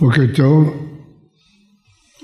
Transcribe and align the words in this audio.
בוקר 0.00 0.22
טוב. 0.34 0.74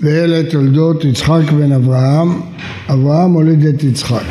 ואלה 0.03 0.51
תולדות 0.51 1.05
יצחק 1.05 1.51
בן 1.59 1.73
אברהם, 1.73 2.41
אברהם 2.89 3.33
הוליד 3.33 3.65
את 3.67 3.85
יצחק. 3.85 4.25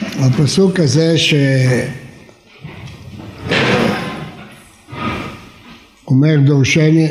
הפסוק 0.00 0.80
הזה 0.80 1.18
ש... 1.18 1.34
אומר 6.08 6.40
דורשני, 6.44 7.08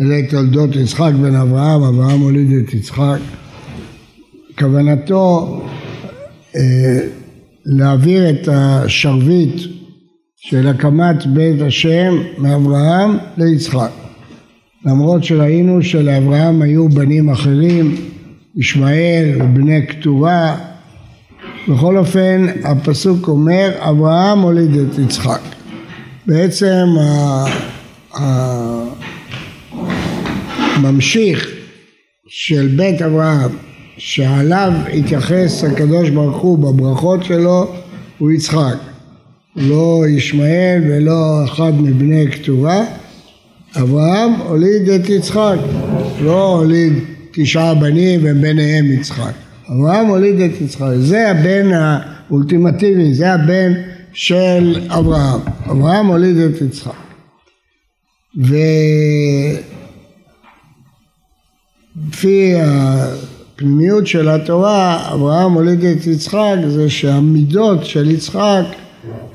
אלה 0.00 0.28
תולדות 0.30 0.76
יצחק 0.76 1.12
בן 1.22 1.34
אברהם, 1.34 1.82
אברהם 1.82 2.20
הוליד 2.20 2.52
את 2.52 2.74
יצחק. 2.74 3.18
כוונתו 4.58 5.60
אה, 6.56 6.60
להעביר 7.64 8.30
את 8.30 8.48
השרביט 8.52 9.62
של 10.36 10.68
הקמת 10.68 11.26
בית 11.26 11.60
השם 11.60 12.14
מאברהם 12.38 13.18
ליצחק. 13.36 14.01
למרות 14.86 15.24
שראינו 15.24 15.82
שלאברהם 15.82 16.62
היו 16.62 16.88
בנים 16.88 17.30
אחרים, 17.30 17.96
ישמעאל 18.56 19.42
ובני 19.42 19.86
כתובה, 19.86 20.56
בכל 21.68 21.98
אופן 21.98 22.46
הפסוק 22.64 23.28
אומר 23.28 23.70
אברהם 23.78 24.38
הוליד 24.38 24.76
את 24.76 24.98
יצחק. 24.98 25.40
בעצם 26.26 26.86
הממשיך 30.76 31.50
של 32.28 32.68
בית 32.76 33.02
אברהם 33.02 33.50
שעליו 33.96 34.72
התייחס 34.92 35.64
הקדוש 35.64 36.10
ברוך 36.10 36.36
הוא 36.36 36.58
בברכות 36.58 37.24
שלו 37.24 37.72
הוא 38.18 38.30
יצחק 38.30 38.76
לא 39.56 40.02
ישמעאל 40.08 40.82
ולא 40.88 41.44
אחד 41.44 41.80
מבני 41.80 42.30
כתובה 42.32 42.84
אברהם 43.76 44.32
הוליד 44.32 44.88
את 44.88 45.08
יצחק. 45.08 45.56
לא 46.20 46.56
הוליד 46.56 46.92
תשעה 47.32 47.74
בנים 47.74 48.20
וביניהם 48.22 48.92
יצחק. 48.92 49.32
אברהם 49.68 50.06
הוליד 50.06 50.40
את 50.40 50.60
יצחק. 50.60 50.92
זה 50.96 51.30
הבן 51.30 51.72
האולטימטיבי 51.72 53.14
זה 53.14 53.32
הבן 53.32 53.72
של 54.12 54.80
אברהם. 54.88 55.40
אברהם 55.70 56.06
הוליד 56.06 56.36
את 56.36 56.62
יצחק. 56.62 56.92
ולפי 62.06 62.54
הפנימיות 62.62 64.06
של 64.06 64.28
התורה, 64.28 65.14
אברהם 65.14 65.52
הוליד 65.52 65.84
את 65.84 66.06
יצחק, 66.06 66.56
זה 66.68 66.90
שהמידות 66.90 67.84
של 67.84 68.10
יצחק 68.10 68.64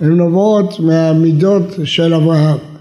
הן 0.02 0.12
נובעות 0.18 0.80
מהמידות 0.80 1.76
של 1.84 2.14
אברהם. 2.14 2.77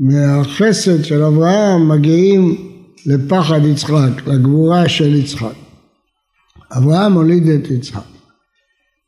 מהחסד 0.00 1.04
של 1.04 1.22
אברהם 1.22 1.88
מגיעים 1.88 2.56
לפחד 3.06 3.60
יצחק, 3.64 4.26
לגבורה 4.26 4.88
של 4.88 5.14
יצחק. 5.14 5.54
אברהם 6.76 7.12
הוליד 7.12 7.48
את 7.48 7.70
יצחק. 7.70 8.00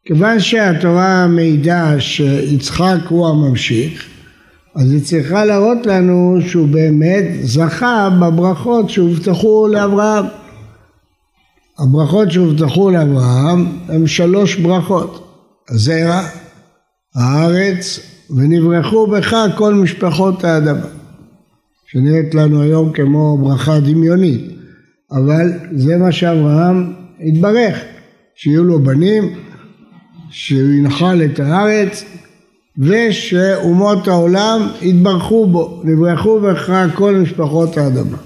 כיוון 0.07 0.41
שהתורה 0.41 1.27
מעידה 1.27 2.01
שיצחק 2.01 2.98
הוא 3.09 3.29
הממשיך, 3.29 4.09
אז 4.75 4.93
היא 4.93 5.03
צריכה 5.03 5.45
להראות 5.45 5.87
לנו 5.87 6.39
שהוא 6.48 6.69
באמת 6.69 7.25
זכה 7.43 8.09
בברכות 8.20 8.91
שהובטחו 8.91 9.69
לאברהם. 9.69 10.25
הברכות 11.79 12.31
שהובטחו 12.31 12.91
לאברהם 12.91 13.79
הן 13.89 14.07
שלוש 14.07 14.57
ברכות. 14.57 15.29
הזרע, 15.70 16.23
הארץ, 17.14 18.01
ונברחו 18.37 19.07
בך 19.07 19.37
כל 19.57 19.75
משפחות 19.75 20.45
האדמה. 20.45 20.87
שנראית 21.87 22.35
לנו 22.35 22.63
היום 22.63 22.93
כמו 22.93 23.39
ברכה 23.39 23.81
דמיונית, 23.81 24.41
אבל 25.13 25.53
זה 25.73 25.97
מה 25.97 26.13
שאברהם 26.13 26.93
התברך, 27.20 27.79
שיהיו 28.35 28.65
לו 28.65 28.79
בנים, 28.79 29.25
שהוא 30.31 30.73
ינחל 30.73 31.23
את 31.25 31.41
הארץ, 31.41 32.05
ושאומות 32.79 34.09
העולם 34.09 34.69
יתברכו 34.83 35.47
בו, 35.47 35.83
נברחו 35.85 36.41
בך 36.41 36.73
כל 36.95 37.14
משפחות 37.14 37.79
האדמה. 37.79 38.17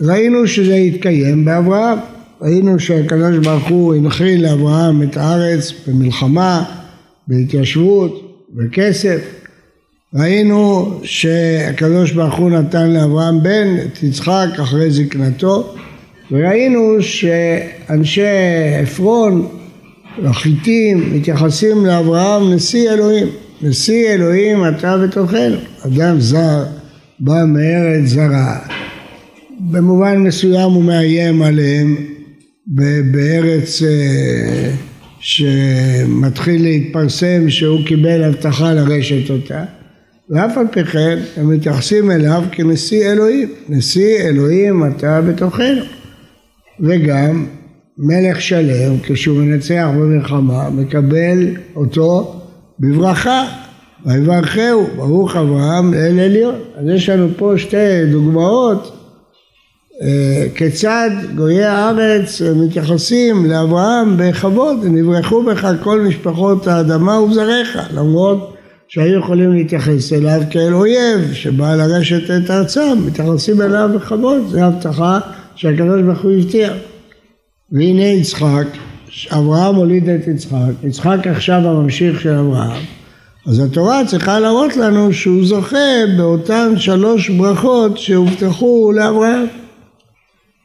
ראינו 0.00 0.46
שזה 0.46 0.74
התקיים 0.74 1.44
באברהם, 1.44 1.98
ראינו 2.42 2.78
שהקדוש 2.78 3.46
ברוך 3.46 3.68
הוא 3.68 3.94
הנחיל 3.94 4.42
לאברהם 4.42 5.02
את 5.02 5.16
הארץ 5.16 5.72
במלחמה, 5.86 6.64
בהתיישבות, 7.28 8.25
בכסף. 8.56 9.20
ראינו 10.14 10.90
שהקדוש 11.02 12.12
ברוך 12.12 12.34
הוא 12.34 12.50
נתן 12.50 12.90
לאברהם 12.90 13.42
בן, 13.42 13.76
את 13.84 14.02
יצחק 14.02 14.46
אחרי 14.62 14.90
זקנתו, 14.90 15.74
וראינו 16.30 16.96
שאנשי 17.00 18.22
עפרון, 18.82 19.48
החיטים, 20.24 21.12
מתייחסים 21.14 21.86
לאברהם 21.86 22.52
נשיא 22.52 22.90
אלוהים. 22.90 23.26
נשיא 23.62 24.08
אלוהים 24.08 24.68
אתה 24.68 24.96
בתוכנו. 24.98 25.56
אדם 25.86 26.20
זר 26.20 26.64
בא 27.20 27.44
מארץ 27.46 28.04
זרה. 28.04 28.58
במובן 29.60 30.18
מסוים 30.18 30.70
הוא 30.70 30.84
מאיים 30.84 31.42
עליהם 31.42 31.96
בארץ 33.12 33.82
אה, 33.82 34.70
שמתחיל 35.26 36.62
להתפרסם 36.62 37.50
שהוא 37.50 37.84
קיבל 37.86 38.24
הבטחה 38.24 38.72
לרשת 38.72 39.30
אותה 39.30 39.64
ואף 40.30 40.58
על 40.58 40.66
פי 40.70 40.84
כן 40.84 41.18
הם 41.36 41.50
מתייחסים 41.50 42.10
אליו 42.10 42.44
כנשיא 42.52 43.12
אלוהים, 43.12 43.48
נשיא 43.68 44.18
אלוהים 44.20 44.84
אתה 44.86 45.20
בתוכנו. 45.20 45.82
וגם 46.80 47.46
מלך 47.98 48.40
שלם 48.40 48.98
כשהוא 49.02 49.38
מנצח 49.38 49.88
במלחמה 49.94 50.70
מקבל 50.70 51.56
אותו 51.76 52.40
בברכה. 52.80 53.44
ויברכהו 54.06 54.86
ברוך 54.96 55.36
אברהם 55.36 55.94
אל 55.94 56.20
עליון. 56.20 56.54
אז 56.76 56.88
יש 56.88 57.08
לנו 57.08 57.28
פה 57.36 57.52
שתי 57.56 58.06
דוגמאות 58.12 58.95
כיצד 60.54 61.10
גויי 61.34 61.64
הארץ 61.64 62.42
מתייחסים 62.42 63.46
לאברהם 63.46 64.14
בכבוד, 64.16 64.78
נברחו 64.84 65.42
בך 65.42 65.72
כל 65.82 66.00
משפחות 66.00 66.66
האדמה 66.66 67.20
ובזריך, 67.20 67.78
למרות 67.94 68.54
שהיו 68.88 69.18
יכולים 69.18 69.52
להתייחס 69.52 70.12
אליו 70.12 70.42
כאל 70.50 70.74
אויב 70.74 71.32
שבא 71.32 71.74
לרשת 71.74 72.30
את 72.30 72.50
ארצם, 72.50 72.98
מתייחסים 73.06 73.62
אליו 73.62 73.90
בכבוד, 73.94 74.48
זו 74.48 74.58
הבטחה 74.60 75.18
שהקדוש 75.54 76.02
ברוך 76.02 76.22
הוא 76.22 76.32
הבטיח. 76.32 76.72
והנה 77.72 78.04
יצחק, 78.04 78.66
אברהם 79.30 79.74
הוליד 79.74 80.08
את 80.08 80.28
יצחק, 80.28 80.84
יצחק 80.84 81.26
עכשיו 81.26 81.58
הממשיך 81.58 82.20
של 82.20 82.34
אברהם, 82.34 82.82
אז 83.46 83.60
התורה 83.60 84.04
צריכה 84.06 84.40
להראות 84.40 84.76
לנו 84.76 85.12
שהוא 85.12 85.46
זוכה 85.46 86.06
באותן 86.16 86.72
שלוש 86.76 87.30
ברכות 87.30 87.98
שהובטחו 87.98 88.92
לאברהם. 88.92 89.46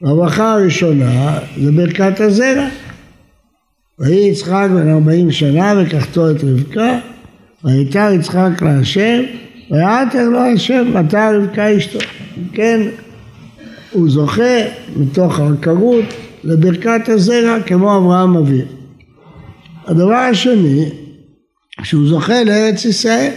הברכה 0.04 0.52
הראשונה 0.52 1.40
זה 1.64 1.72
ברכת 1.72 2.20
הזרע. 2.20 2.68
ויהי 4.00 4.30
יצחק 4.30 4.68
בן 4.74 4.90
ארבעים 4.90 5.32
שנה 5.32 5.74
וקחתו 5.78 6.32
את 6.32 6.44
רבקה 6.44 7.00
ויתר 7.64 8.12
יצחק 8.12 8.62
להשם 8.62 9.22
ויעתר 9.72 10.30
לו 10.30 10.40
השם 10.40 10.92
ותר 10.96 11.38
רבקה 11.38 11.78
אשתו. 11.78 12.00
כן, 12.54 12.82
הוא 13.92 14.10
זוכה 14.10 14.60
מתוך 14.96 15.40
העקרות 15.40 16.06
לברכת 16.44 17.10
הזרע 17.10 17.62
כמו 17.66 17.98
אברהם 17.98 18.38
אביו. 18.38 18.66
הדבר 19.88 20.14
השני, 20.14 20.90
שהוא 21.84 22.08
זוכה 22.08 22.44
לארץ 22.44 22.86
ישראל. 22.86 23.32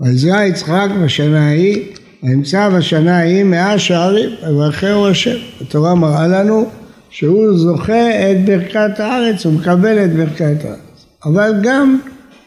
ויזרע 0.00 0.44
יצחק 0.44 0.88
בשנה 1.04 1.46
ההיא 1.48 1.84
וימצא 2.22 2.68
בשנה 2.68 3.18
ההיא 3.18 3.44
מאה 3.44 3.78
שערים, 3.78 4.30
ויברכהו 4.42 5.08
השם. 5.08 5.36
התורה 5.60 5.94
מראה 5.94 6.28
לנו 6.28 6.70
שהוא 7.10 7.58
זוכה 7.58 8.30
את 8.30 8.44
ברכת 8.44 9.00
הארץ, 9.00 9.46
הוא 9.46 9.52
מקבל 9.52 10.04
את 10.04 10.16
ברכת 10.16 10.64
הארץ. 10.64 11.06
אבל 11.24 11.52
גם 11.62 11.98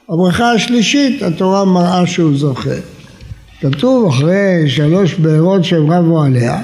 הברכה 0.10 0.51
השלישית, 0.51 1.22
התורה 1.22 1.66
מראה 1.66 2.07
שהוא 2.07 2.38
זוכה. 2.38 2.75
כתוב 3.62 4.07
אחרי 4.07 4.63
שלוש 4.68 5.13
בארות 5.13 5.63
שהם 5.63 5.92
רבו 5.92 6.24
עליה, 6.24 6.62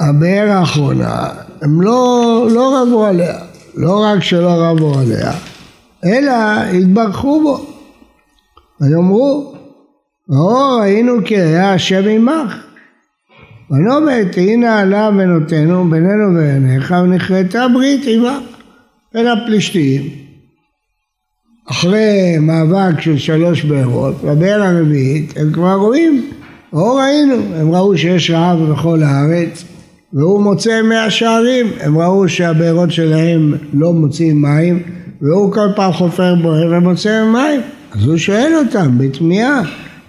הבאר 0.00 0.48
האחרונה, 0.50 1.28
הם 1.62 1.82
לא, 1.82 2.46
לא 2.50 2.82
רבו 2.82 3.04
עליה, 3.04 3.38
לא 3.74 4.02
רק 4.02 4.22
שלא 4.22 4.50
רבו 4.50 4.98
עליה, 4.98 5.32
אלא 6.04 6.32
התברכו 6.72 7.42
בו. 7.42 7.66
ויאמרו, 8.80 9.54
ואור 10.28 10.78
ראינו 10.80 11.24
כי 11.24 11.36
היה 11.36 11.74
השם 11.74 12.08
עמך. 12.08 12.56
ונאמר 13.70 14.24
תהי 14.32 14.56
נעלה 14.56 15.10
בנותינו 15.10 15.90
בינינו 15.90 16.30
ובעיניך 16.30 16.94
ונכרתה 17.04 17.66
ברית 17.74 18.04
עמך. 18.06 18.52
בין 19.14 19.26
הפלישתים 19.26 20.02
אחרי 21.70 22.38
מאבק 22.40 23.00
של 23.00 23.18
שלוש 23.18 23.64
בארות, 23.64 24.24
בבאר 24.24 24.62
הרביעית 24.62 25.34
הם 25.36 25.52
כבר 25.52 25.74
רואים 25.74 26.30
או 26.72 26.94
ראינו, 26.96 27.34
הם 27.54 27.74
ראו 27.74 27.98
שיש 27.98 28.30
רעב 28.30 28.58
בכל 28.58 29.02
הארץ 29.02 29.64
והוא 30.12 30.42
מוצא 30.42 30.82
מאה 30.82 31.10
שערים, 31.10 31.66
הם 31.80 31.98
ראו 31.98 32.28
שהבארות 32.28 32.90
שלהם 32.90 33.54
לא 33.72 33.92
מוצאים 33.92 34.42
מים 34.42 34.82
והוא 35.20 35.52
כל 35.52 35.68
פעם 35.76 35.92
חופר 35.92 36.34
בוהר 36.34 36.72
ומוצא 36.72 37.24
מים 37.32 37.60
אז 37.92 38.06
הוא 38.06 38.16
שואל 38.16 38.52
אותם 38.66 38.98
בתמיהה 38.98 39.62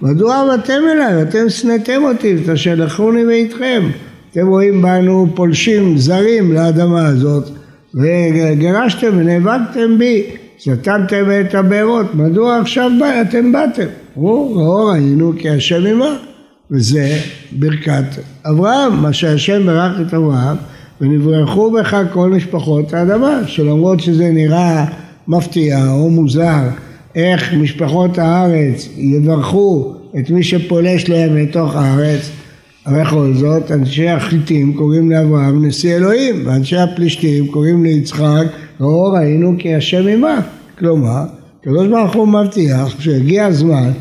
מדוע 0.03 0.41
עבדתם 0.41 0.81
אליי? 0.91 1.21
אתם 1.21 1.49
שנאתם 1.49 2.03
אותי 2.03 2.35
ותשלחוני 2.37 3.25
ואיתכם 3.25 3.83
אתם 4.31 4.47
רואים 4.47 4.81
בנו 4.81 5.27
פולשים 5.35 5.97
זרים 5.97 6.53
לאדמה 6.53 7.07
הזאת 7.07 7.49
וגירשתם 7.95 9.17
ונאבקתם 9.17 9.97
בי 9.97 10.23
סתמתם 10.59 11.25
את 11.41 11.55
הבארות 11.55 12.15
מדוע 12.15 12.59
עכשיו 12.59 12.91
אתם 13.21 13.51
באתם? 13.51 13.85
אמרו 14.17 14.53
לא 14.55 14.89
ראינו 14.89 15.33
כי 15.37 15.49
השם 15.49 15.85
עמה 15.85 16.15
וזה 16.71 17.17
ברכת 17.51 18.05
אברהם, 18.45 19.01
מה 19.01 19.13
שהשם 19.13 19.65
ברך 19.65 19.99
את 20.07 20.13
אברהם 20.13 20.57
ונברכו 21.01 21.71
בך 21.71 21.97
כל 22.13 22.29
משפחות 22.29 22.93
האדמה, 22.93 23.39
שלמרות 23.47 23.99
שזה 23.99 24.31
נראה 24.31 24.85
מפתיע 25.27 25.87
או 25.87 26.09
מוזר 26.09 26.63
איך 27.15 27.53
משפחות 27.53 28.17
הארץ 28.17 28.89
יברכו 28.97 29.93
את 30.19 30.29
מי 30.29 30.43
שפולש 30.43 31.09
להם 31.09 31.37
לתוך 31.37 31.75
הארץ, 31.75 32.31
בכל 32.87 33.33
זאת 33.33 33.71
אנשי 33.71 34.09
החיטים 34.09 34.73
קוראים 34.73 35.11
לאברהם 35.11 35.65
נשיא 35.65 35.95
אלוהים 35.95 36.35
ואנשי 36.45 36.77
הפלישתים 36.77 37.47
קוראים 37.47 37.83
ליצחק 37.83 38.45
ראו 38.81 39.11
ראינו 39.11 39.55
כי 39.59 39.75
השם 39.75 40.07
עמה 40.07 40.41
כלומר 40.79 41.23
הקדוש 41.59 41.87
ברוך 41.87 42.15
הוא 42.15 42.27
מבטיח 42.27 42.99
שהגיע 42.99 43.45
הזמן 43.45 43.91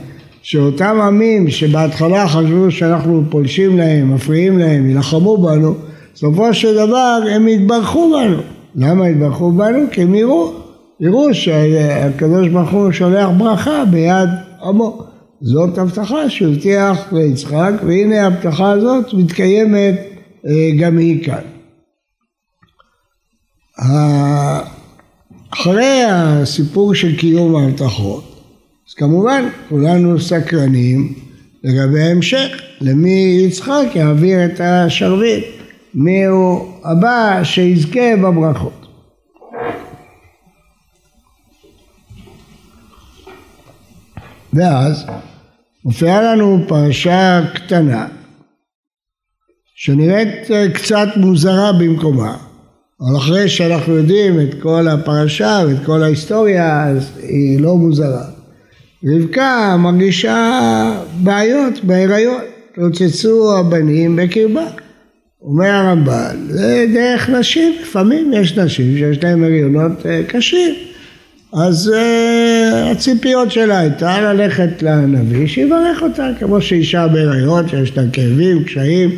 שאותם 0.43 1.01
עמים 1.01 1.51
שבהתחלה 1.51 2.29
חשבו 2.29 2.71
שאנחנו 2.71 3.23
פולשים 3.31 3.79
להם, 3.79 4.15
מפריעים 4.15 4.59
להם, 4.59 4.87
יילחמו 4.87 5.39
בנו, 5.39 5.75
בסופו 6.15 6.55
של 6.55 6.75
דבר 6.75 7.19
הם 7.31 7.49
יתברכו 7.49 8.11
בנו. 8.11 8.37
למה 8.77 9.09
יתברכו 9.09 9.53
בנו? 9.53 9.79
כי 9.91 10.03
הם 10.03 10.15
יראו, 10.15 10.53
יראו 11.01 11.35
שהקדוש 11.35 12.49
ברוך 12.49 12.71
הוא 12.71 12.93
שולח 12.93 13.29
ברכה 13.39 13.85
ביד 13.91 14.29
עמו. 14.63 15.05
זאת 15.41 15.79
הבטחה 15.79 16.31
שהבטיח 16.31 17.13
ליצחק, 17.13 17.73
והנה 17.87 18.23
ההבטחה 18.23 18.71
הזאת 18.71 19.15
מתקיימת 19.15 19.95
אה, 20.47 20.71
גם 20.79 20.99
היא 20.99 21.25
כאן. 21.25 21.43
אחרי 25.51 26.03
הסיפור 26.09 26.95
של 26.95 27.17
קיום 27.17 27.57
ההבטחות, 27.57 28.25
אז 28.89 28.95
כמובן 28.95 29.49
כולנו 29.69 30.21
סקרנים 30.21 31.15
לגבי 31.65 32.03
ההמשך, 32.03 32.49
למי 32.81 33.43
יצחק 33.47 33.87
יעביר 33.95 34.45
את 34.45 34.61
השרביט, 34.61 35.45
מי 35.95 36.25
הוא 36.25 36.69
הבא 36.85 37.41
שיזכה 37.45 38.17
בברכות. 38.23 38.82
ואז 44.53 45.05
מופיעה 45.85 46.23
לנו 46.23 46.65
פרשה 46.69 47.41
קטנה 47.55 48.07
שנראית 49.75 50.51
קצת 50.75 51.09
מוזרה 51.17 51.73
במקומה 51.73 52.37
אבל 53.01 53.17
אחרי 53.17 53.49
שאנחנו 53.49 53.97
יודעים 53.97 54.41
את 54.41 54.63
כל 54.63 54.89
הפרשה 54.89 55.63
ואת 55.69 55.87
כל 55.87 56.03
ההיסטוריה 56.03 56.89
אז 56.89 57.11
היא 57.23 57.61
לא 57.61 57.77
מוזרה 57.77 58.25
רבקה 59.05 59.77
מרגישה 59.79 60.51
בעיות 61.23 61.85
בהיריון, 61.85 62.41
רוצצו 62.79 63.59
הבנים 63.59 64.17
בקרבה. 64.17 64.67
אומר 65.43 65.67
הרמב"ן, 65.67 66.37
זה 66.49 66.87
דרך 66.95 67.31
נשים, 67.31 67.73
לפעמים 67.83 68.33
יש 68.33 68.59
נשים 68.59 68.97
שיש 68.97 69.25
להן 69.25 69.45
הריונות 69.45 70.07
אה, 70.07 70.23
קשים. 70.29 70.75
אז 71.53 71.93
uh, 71.95 72.91
הציפיות 72.91 73.51
שלה 73.51 73.79
הייתה 73.79 74.21
ללכת 74.21 74.83
לנביא 74.83 75.47
שיברך 75.47 76.03
אותה, 76.03 76.29
כמו 76.39 76.61
שאישה 76.61 77.09
בהיריון 77.09 77.69
שיש 77.69 77.97
לה 77.97 78.03
כאבים, 78.13 78.65
קשיים, 78.65 79.11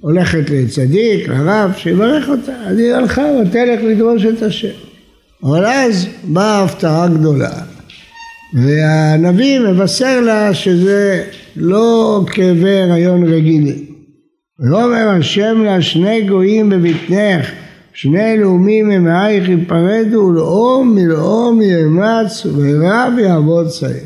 הולכת 0.00 0.50
לצדיק, 0.50 1.28
לרב, 1.28 1.72
שיברך 1.76 2.28
אותה. 2.28 2.52
אז 2.66 2.78
היא 2.78 2.92
הלכה 2.94 3.22
ותלך 3.22 3.80
לדרוש 3.82 4.24
את 4.24 4.42
השם. 4.42 4.68
אבל 5.44 5.66
אז 5.66 6.06
באה 6.24 6.64
הפתעה 6.64 7.08
גדולה. 7.08 7.50
והנביא 8.54 9.60
מבשר 9.60 10.20
לה 10.20 10.54
שזה 10.54 11.24
לא 11.56 12.20
כאבי 12.26 12.80
הריון 12.80 13.32
רגילים. 13.32 13.84
ויאמר 14.58 15.08
השם 15.08 15.62
לה 15.64 15.82
שני 15.82 16.22
גויים 16.22 16.70
בבטנך 16.70 17.50
שני 18.02 18.38
לאומים 18.38 18.88
ממאייך 18.88 19.48
ייפרדו 19.48 20.32
לאום 20.32 20.94
מלאום 20.94 21.62
יאמץ 21.62 22.46
ורב 22.46 23.18
יעבוד 23.18 23.68
צעיר. 23.68 24.04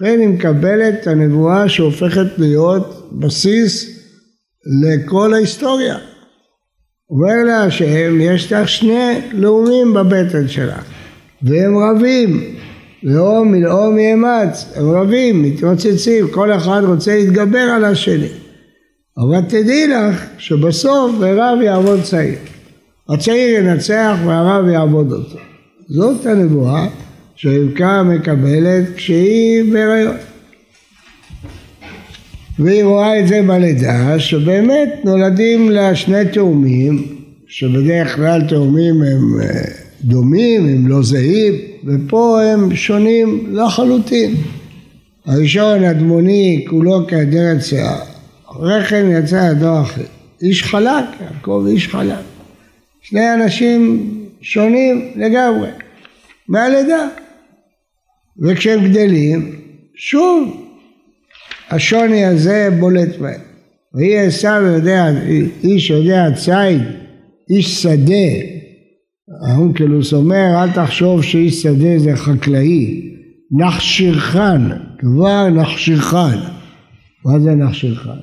ובכן 0.00 0.20
היא 0.20 0.28
מקבלת 0.28 1.06
הנבואה 1.06 1.68
שהופכת 1.68 2.38
להיות 2.38 3.08
בסיס 3.12 4.00
לכל 4.82 5.34
ההיסטוריה. 5.34 5.96
אומר 7.10 7.44
לה 7.46 7.64
השם 7.64 8.20
יש 8.20 8.52
לך 8.52 8.68
שני 8.68 9.20
לאומים 9.32 9.94
בבטן 9.94 10.48
שלך 10.48 10.84
והם 11.42 11.78
רבים 11.78 12.54
לאום 13.02 13.52
מלאום 13.52 13.98
יאמץ, 13.98 14.72
הם 14.74 14.90
רבים, 14.90 15.42
מתרוצצים, 15.42 16.28
כל 16.30 16.52
אחד 16.52 16.80
רוצה 16.84 17.16
להתגבר 17.16 17.58
על 17.58 17.84
השני. 17.84 18.28
אבל 19.18 19.40
תדעי 19.48 19.88
לך 19.88 20.24
שבסוף 20.38 21.14
הרב 21.22 21.58
יעבוד 21.62 22.02
צעיר. 22.02 22.38
הצעיר 23.08 23.58
ינצח 23.58 24.16
והרב 24.26 24.68
יעבוד 24.68 25.12
אותו. 25.12 25.38
זאת 25.88 26.26
הנבואה 26.26 26.86
שרבקה 27.36 28.02
מקבלת 28.02 28.84
כשהיא 28.96 29.72
בהיריון. 29.72 30.16
והיא 32.58 32.84
רואה 32.84 33.20
את 33.20 33.28
זה 33.28 33.42
בלידה, 33.46 34.18
שבאמת 34.18 34.88
נולדים 35.04 35.70
לה 35.70 35.94
שני 35.94 36.24
תאומים, 36.32 37.16
שבדרך 37.46 38.16
כלל 38.16 38.42
תאומים 38.48 38.94
הם 39.02 39.40
אה, 39.42 39.62
דומים, 40.04 40.68
הם 40.68 40.88
לא 40.88 41.02
זהים, 41.02 41.54
ופה 41.86 42.42
הם 42.42 42.74
שונים 42.74 43.46
לחלוטין. 43.52 44.34
הראשון 45.26 45.84
אדמוני 45.84 46.64
כולו 46.70 47.06
כאדרת 47.06 47.64
שיער, 47.64 48.00
רחם 48.60 49.06
יצא 49.10 49.50
ידו 49.50 49.80
אחר. 49.82 50.02
איש 50.42 50.62
חלק, 50.62 51.04
יעקב 51.20 51.64
איש 51.68 51.88
חלק. 51.88 52.27
שני 53.02 53.34
אנשים 53.34 54.10
שונים 54.40 55.12
לגמרי, 55.16 55.70
מהלידה. 56.48 57.08
וכשהם 58.42 58.88
גדלים, 58.88 59.60
שוב 59.96 60.66
השוני 61.70 62.24
הזה 62.24 62.68
בולט 62.80 63.16
בהם. 63.18 63.40
ויהי 63.94 64.26
עשיו 64.26 64.62
יודע, 64.62 65.04
איש 65.64 65.90
יודע 65.90 66.26
ציד, 66.36 66.82
איש 67.50 67.82
שדה, 67.82 68.28
האונקלוס 69.48 70.12
אומר 70.12 70.62
אל 70.62 70.72
תחשוב 70.72 71.22
שאיש 71.22 71.62
שדה 71.62 71.98
זה 71.98 72.16
חקלאי, 72.16 73.14
נחשירכן, 73.50 74.62
כבר 74.98 75.48
נחשירכן. 75.48 76.38
מה 77.24 77.38
זה 77.40 77.54
נחשירכן? 77.54 78.20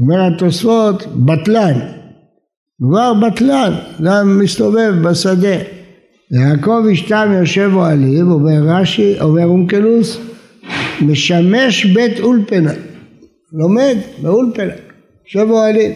אומר 0.00 0.34
התוספות 0.34 1.06
בטלן, 1.26 1.99
כבר 2.82 3.14
בטלן, 3.14 3.72
גם 4.02 4.38
מסתובב 4.38 4.94
בשדה. 5.02 5.56
יעקב 6.30 6.82
אשתם 6.92 7.32
יושב 7.40 7.70
אוהלים, 7.74 8.30
אומר 8.30 8.62
רש"י, 8.66 9.20
אומר 9.20 9.46
אונקלוס, 9.46 10.18
משמש 11.00 11.84
בית 11.84 12.20
אולפנה, 12.20 12.72
לומד 13.52 13.96
באולפנה, 14.22 14.72
יושב 15.26 15.50
אוהלים, 15.50 15.92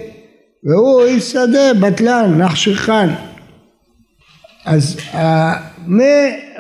והוא 0.64 1.05
איש 1.05 1.25
שדה, 1.25 1.75
בטלן, 1.81 2.38
נחשירכן. 2.38 3.09
אז 4.67 4.97
אה, 5.14 5.55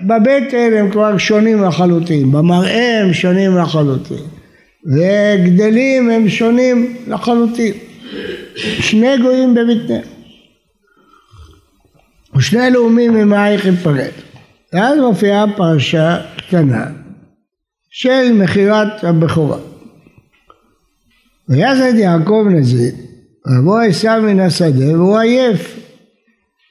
בבטן 0.02 0.72
הם 0.78 0.90
כבר 0.90 1.18
שונים 1.18 1.62
לחלוטין, 1.64 2.32
במראה 2.32 3.00
הם 3.02 3.12
שונים 3.12 3.56
לחלוטין, 3.56 4.24
וגדלים 4.86 6.10
הם 6.10 6.28
שונים 6.28 6.96
לחלוטין. 7.06 7.72
שני 8.56 9.18
גויים 9.18 9.54
בבטנה. 9.54 10.13
ושני 12.36 12.70
לאומים 12.70 13.14
ממאייך 13.14 13.64
יפרד. 13.64 14.10
ואז 14.72 14.98
מופיעה 14.98 15.44
פרשה 15.56 16.16
קטנה 16.36 16.86
של 17.90 18.32
מכירת 18.32 19.04
הבכורה. 19.04 19.58
ויסד 21.48 21.94
יעקב 21.94 22.46
נזיר, 22.50 22.92
ויבוא 23.46 23.80
עשיו 23.80 24.22
מן 24.22 24.40
השדה 24.40 24.98
והוא 24.98 25.18
עייף 25.18 25.80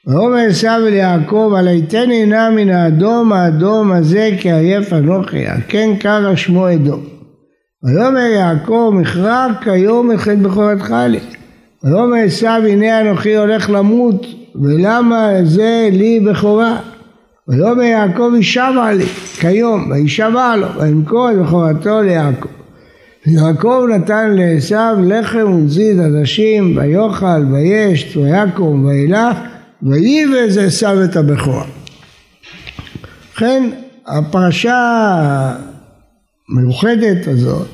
ויאמר 0.06 0.36
עשיו 0.48 0.80
אל 0.86 0.92
יעקב 0.92 1.52
עלייתני 1.56 2.26
נא 2.26 2.50
מן 2.50 2.68
האדום 2.70 3.32
האדום 3.32 3.92
הזה 3.92 4.30
כי 4.40 4.52
עייף 4.52 4.92
אנוכי 4.92 5.46
על 5.46 5.60
כן 5.68 5.90
קרא 6.00 6.36
שמו 6.36 6.72
אדום 6.72 7.04
ויאמר 7.82 8.20
יעקב 8.20 8.90
מכרע 8.94 9.46
כיום 9.62 10.10
החטא 10.10 10.34
בכורתך 10.34 10.94
לי. 11.08 11.20
ויאמר 11.84 12.16
עשיו 12.16 12.62
הנה 12.68 13.00
אנוכי 13.00 13.36
הולך 13.36 13.70
למות 13.70 14.26
ולמה 14.62 15.30
זה 15.44 15.88
לי 15.92 16.20
בכורה. 16.20 16.80
ויאמר 17.48 17.82
יעקב 17.82 18.32
יישבע 18.36 18.92
לי 18.92 19.06
כיום 19.40 19.90
וישבע 19.90 20.56
לו 20.56 20.66
וימכור 20.74 21.30
את 21.30 21.36
בכורתו 21.36 22.02
ליעקב. 22.02 22.48
יעקב 23.26 23.84
נתן 23.94 24.30
לעשו 24.30 25.00
לחם 25.02 25.52
ונזיד 25.52 26.00
עדשים 26.00 26.76
ויאכל 26.76 27.44
וישת 27.52 28.16
ויקום 28.16 28.84
וילך 28.84 29.36
וייבז 29.82 30.58
עשו 30.58 31.04
את 31.04 31.16
הבכורה. 31.16 31.64
ובכן 33.30 33.70
הפרשה 34.06 35.52
המיוחדת 36.48 37.28
הזאת 37.28 37.66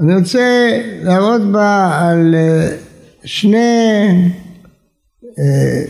אני 0.00 0.16
רוצה 0.16 0.78
להראות 1.02 1.42
בה 1.42 1.98
על 2.00 2.34
אה, 2.34 2.68
שני 3.24 4.08
אה, 5.38 5.82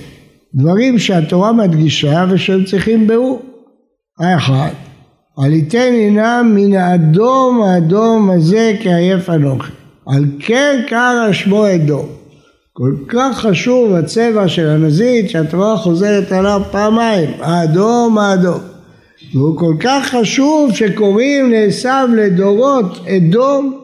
דברים 0.54 0.98
שהתורה 0.98 1.52
מדגישה 1.52 2.24
ושהם 2.30 2.64
צריכים 2.64 3.08
בירור. 3.08 3.42
האחד, 4.18 4.70
עליתן 5.36 5.92
הינם 5.92 6.52
מן 6.54 6.74
האדום 6.74 7.62
האדום 7.62 8.30
הזה 8.30 8.72
כעייף 8.82 9.30
אנוכי. 9.30 9.72
על 10.06 10.24
כן 10.38 10.80
קרא 10.88 11.32
שמו 11.32 11.74
אדום. 11.74 12.06
כל 12.72 12.94
כך 13.08 13.38
חשוב 13.38 13.94
הצבע 13.94 14.48
של 14.48 14.68
הנזית 14.68 15.30
שהתורה 15.30 15.76
חוזרת 15.76 16.32
עליו 16.32 16.62
פעמיים, 16.70 17.30
האדום 17.40 18.18
האדום. 18.18 18.60
והוא 19.34 19.58
כל 19.58 19.74
כך 19.80 20.14
חשוב 20.14 20.74
שקוראים 20.74 21.52
לעשו 21.52 21.88
לדורות 22.16 23.06
אדום 23.06 23.81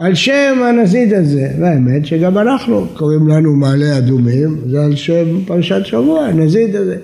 על 0.00 0.14
שם 0.14 0.58
הנזיד 0.62 1.12
הזה, 1.14 1.48
והאמת 1.60 2.06
שגם 2.06 2.38
אנחנו 2.38 2.86
קוראים 2.94 3.28
לנו 3.28 3.56
מעלה 3.56 3.98
אדומים, 3.98 4.56
זה 4.66 4.84
על 4.84 4.96
שם 4.96 5.44
פרשת 5.46 5.80
שבוע, 5.84 6.20
הנזיד 6.20 6.76
הזה, 6.76 6.96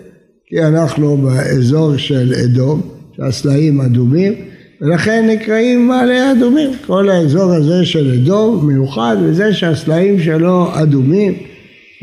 כי 0.46 0.62
אנחנו 0.62 1.16
באזור 1.16 1.96
של 1.96 2.34
אדום, 2.44 2.80
שהסלעים 3.16 3.80
אדומים, 3.80 4.34
ולכן 4.80 5.28
נקראים 5.30 5.88
מעלה 5.88 6.32
אדומים, 6.32 6.70
כל 6.86 7.08
האזור 7.08 7.52
הזה 7.52 7.84
של 7.84 8.12
אדום 8.14 8.66
מיוחד, 8.66 9.16
וזה 9.22 9.54
שהסלעים 9.54 10.20
שלו 10.20 10.68
אדומים, 10.72 11.34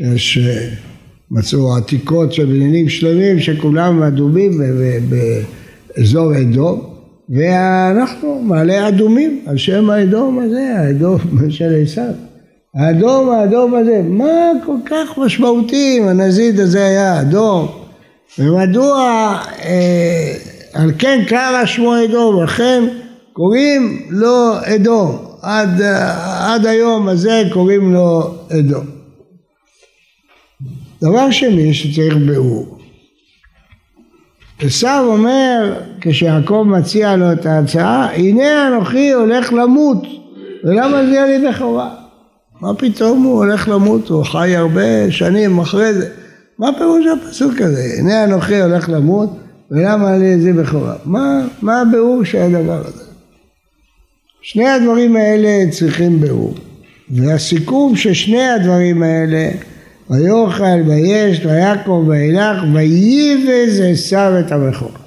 יש 0.00 0.38
אה, 0.38 0.68
מצאו 1.30 1.76
עתיקות 1.76 2.32
של 2.32 2.44
בניינים 2.44 2.88
שלמים 2.88 3.40
שכולם 3.40 4.02
אדומים 4.02 4.60
באזור 5.96 6.32
אדום 6.40 6.93
ואנחנו 7.28 8.40
מעלה 8.42 8.88
אדומים 8.88 9.44
על 9.46 9.56
שם 9.56 9.90
האדום 9.90 10.38
הזה, 10.38 10.74
האדום 10.78 11.18
של 11.50 11.82
עשיו. 11.82 12.14
האדום 12.74 13.30
האדום 13.30 13.74
הזה, 13.74 14.02
מה 14.04 14.50
כל 14.66 14.76
כך 14.86 15.18
משמעותי 15.18 15.98
אם 15.98 16.08
הנזיד 16.08 16.60
הזה 16.60 16.86
היה 16.86 17.20
אדום? 17.20 17.68
ומדוע 18.38 18.98
אה, 19.64 20.34
על 20.72 20.92
כן 20.98 21.24
קרא 21.28 21.66
שמו 21.66 22.04
אדום, 22.04 22.42
לכן 22.42 22.84
קוראים 23.32 24.06
לו 24.10 24.52
אדום, 24.62 25.18
עד, 25.42 25.82
עד 26.40 26.66
היום 26.66 27.08
הזה 27.08 27.42
קוראים 27.52 27.92
לו 27.92 28.34
אדום. 28.58 28.84
דבר 31.02 31.30
שני 31.30 31.74
שצריך 31.74 32.16
ביאור, 32.16 32.78
עשיו 34.58 35.04
אומר, 35.06 35.80
כשיעקב 36.04 36.64
מציע 36.68 37.16
לו 37.16 37.32
את 37.32 37.46
ההצעה, 37.46 38.14
הנה 38.14 38.68
אנוכי 38.68 39.12
הולך 39.12 39.52
למות, 39.52 40.02
ולמה 40.64 41.06
זה 41.06 41.12
יהיה 41.12 41.26
לי 41.26 41.48
בכורה? 41.48 41.94
מה 42.60 42.74
פתאום 42.74 43.22
הוא 43.22 43.36
הולך 43.44 43.68
למות, 43.68 44.08
הוא 44.08 44.24
חי 44.24 44.56
הרבה 44.56 45.10
שנים 45.10 45.58
אחרי 45.58 45.94
זה. 45.94 46.08
מה 46.58 46.70
פירוש 46.78 47.04
הפסוק 47.06 47.60
הזה? 47.60 47.82
הנה 47.98 48.24
אנוכי 48.24 48.60
הולך 48.60 48.88
למות, 48.88 49.30
ולמה 49.70 50.18
לי 50.18 50.40
זה 50.40 50.52
בכורה? 50.52 50.94
מה, 51.04 51.46
מה 51.62 51.80
הביאור 51.80 52.24
של 52.24 52.38
הדבר 52.38 52.80
הזה? 52.86 53.04
שני 54.42 54.68
הדברים 54.68 55.16
האלה 55.16 55.70
צריכים 55.70 56.20
ביאור. 56.20 56.54
והסיכום 57.10 57.96
של 57.96 58.14
שני 58.14 58.48
הדברים 58.48 59.02
האלה 59.02 59.48
ויאכל 60.10 60.80
ויש 60.86 61.46
ויעקב 61.46 62.04
וילך 62.08 62.62
וייבז 62.74 63.80
עשיו 63.80 64.32
את 64.40 64.52
הבכור. 64.52 65.03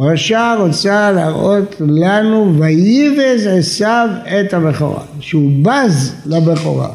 פרשה 0.00 0.54
רוצה 0.58 1.12
להראות 1.12 1.76
לנו 1.80 2.58
וייבז 2.58 3.46
עשיו 3.46 4.08
את 4.26 4.54
הבכורה, 4.54 5.02
שהוא 5.20 5.50
בז 5.62 6.14
לבכורה. 6.26 6.88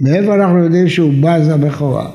מאיפה 0.00 0.34
אנחנו 0.34 0.64
יודעים 0.64 0.88
שהוא 0.88 1.12
בז 1.20 1.48
לבכורה? 1.48 2.10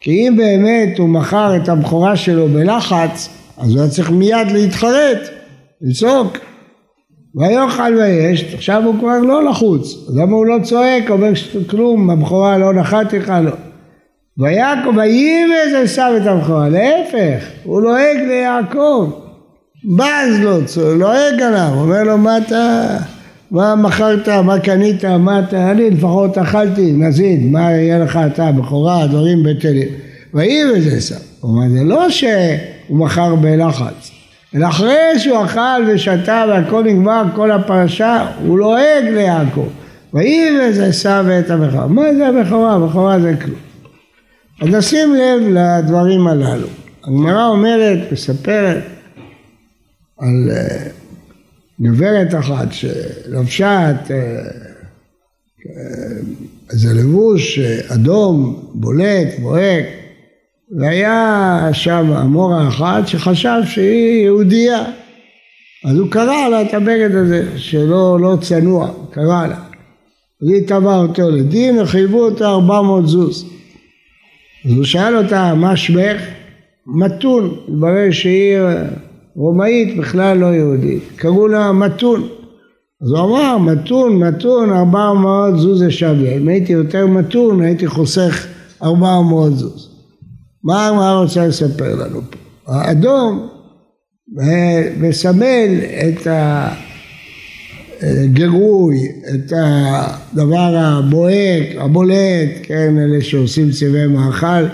כי 0.00 0.28
אם 0.28 0.36
באמת 0.36 0.98
הוא 0.98 1.08
מכר 1.08 1.56
את 1.56 1.68
הבכורה 1.68 2.16
שלו 2.16 2.48
בלחץ, 2.48 3.28
אז 3.58 3.70
הוא 3.70 3.80
היה 3.80 3.90
צריך 3.90 4.10
מיד 4.10 4.50
להתחרט, 4.52 5.18
לצעוק. 5.82 6.38
ויאכל 7.34 7.94
ויש, 7.94 8.54
עכשיו 8.54 8.82
הוא 8.84 8.94
כבר 8.98 9.18
לא 9.18 9.44
לחוץ, 9.44 10.08
למה 10.14 10.36
הוא 10.36 10.46
לא 10.46 10.58
צועק, 10.62 11.10
אומר 11.10 11.32
כלום, 11.70 12.10
הבכורה 12.10 12.58
לא 12.58 12.74
נחתי 12.74 13.18
לך, 13.18 13.32
לא. 13.44 13.71
ויבז 14.38 15.74
עשיו 15.82 16.12
את 16.16 16.26
הבכורה, 16.26 16.68
להפך, 16.68 17.44
הוא 17.64 17.82
לועג 17.82 18.16
ליעקב, 18.28 19.10
בז 19.84 20.40
לו, 20.40 20.58
לועג 20.96 21.42
עליו, 21.42 21.70
אומר 21.74 22.02
לו 22.02 22.18
מה 22.18 22.38
אתה, 22.38 22.96
מה 23.50 23.74
מכרת, 23.74 24.28
מה 24.28 24.58
קנית, 24.58 25.04
מה 25.04 25.40
אתה, 25.40 25.70
אני 25.70 25.90
לפחות 25.90 26.38
אכלתי 26.38 26.92
נזיד, 26.92 27.50
מה 27.50 27.60
יהיה 27.60 27.98
לך 27.98 28.18
אתה, 28.26 28.52
בכורה, 28.52 29.06
דברים 29.06 29.42
בטלים. 29.42 29.88
ויבז 30.34 30.94
עשיו, 30.96 31.18
אומר 31.42 31.68
זה 31.68 31.84
לא 31.84 32.10
שהוא 32.10 32.28
מכר 32.90 33.34
בלחץ, 33.34 34.10
אלא 34.54 34.68
אחרי 34.68 35.18
שהוא 35.18 35.44
אכל 35.44 35.82
ושתה 35.86 36.44
והכל 36.48 36.84
נגמר, 36.84 37.22
כל 37.34 37.50
הפרשה, 37.50 38.26
הוא 38.44 38.58
לועג 38.58 39.04
ליעקב. 39.04 39.68
ויבז 40.14 40.80
עשיו 40.80 41.24
את 41.38 41.50
הבכורה. 41.50 41.86
מה 41.86 42.02
זה 42.16 42.28
הבכורה? 42.28 42.74
הבכורה 42.74 43.20
זה 43.20 43.34
כלום. 43.42 43.71
אז 44.62 44.68
נשים 44.68 45.14
לב 45.14 45.42
לדברים 45.48 46.26
הללו. 46.26 46.68
הגמרא 47.04 47.48
אומרת, 47.48 48.12
מספרת 48.12 48.82
על 50.18 50.50
uh, 50.50 51.82
גברת 51.82 52.34
אחת 52.34 52.68
שלבשה 52.72 53.90
את 53.90 54.10
uh, 54.10 54.12
איזה 56.72 56.94
לבוש 56.94 57.58
אדום, 57.94 58.62
בולט, 58.74 59.28
בוהק, 59.40 59.84
והיה 60.78 61.68
שם 61.72 62.12
המורה 62.12 62.68
אחת 62.68 63.08
שחשב 63.08 63.60
שהיא 63.66 64.24
יהודייה. 64.24 64.84
אז 65.84 65.98
הוא 65.98 66.10
קרא 66.10 66.48
לה 66.48 66.62
את 66.62 66.74
הבגד 66.74 67.14
הזה 67.14 67.48
שלא 67.56 68.20
לא 68.20 68.36
צנוע, 68.40 68.90
קרא 69.10 69.46
לה. 69.46 69.58
אז 70.42 70.48
היא 70.48 70.66
תבעה 70.66 70.98
אותו 70.98 71.30
לדין 71.30 71.80
וחייבו 71.80 72.28
ארבע 72.40 72.82
מאות 72.82 73.08
זוז 73.08 73.52
אז 74.64 74.72
הוא 74.72 74.84
שאל 74.84 75.16
אותה 75.16 75.54
מה 75.54 75.76
שמך? 75.76 76.22
מתון, 76.86 77.56
התברר 77.68 78.10
שהיא 78.10 78.58
רומאית 79.36 79.96
בכלל 79.96 80.38
לא 80.38 80.46
יהודית. 80.46 81.02
קראו 81.16 81.48
לה 81.48 81.72
מתון. 81.72 82.28
אז 83.02 83.10
הוא 83.10 83.18
אמר 83.18 83.58
מתון 83.58 84.18
מתון 84.18 84.72
ארבע 84.72 85.12
מאות 85.12 85.58
זוז 85.58 85.82
לשוויה 85.82 86.36
אם 86.36 86.48
הייתי 86.48 86.72
יותר 86.72 87.06
מתון 87.06 87.62
הייתי 87.62 87.86
חוסך 87.86 88.46
ארבע 88.82 89.20
מאות 89.20 89.56
זוז. 89.56 89.88
מה 90.64 90.86
הגמרא 90.86 91.20
רוצה 91.22 91.46
לספר 91.46 91.94
לנו 91.94 92.20
פה? 92.30 92.38
האדום 92.66 93.48
אה, 94.40 94.92
מסמל 95.00 95.80
את 96.08 96.26
הגירוי, 98.02 98.98
את 99.34 99.52
הדבר 99.56 100.76
הבוהק, 100.76 101.66
הבולט, 101.78 102.50
כן, 102.62 102.98
אלה 102.98 103.20
שעושים 103.20 103.70
צבעי 103.70 104.06
מאכל, 104.06 104.64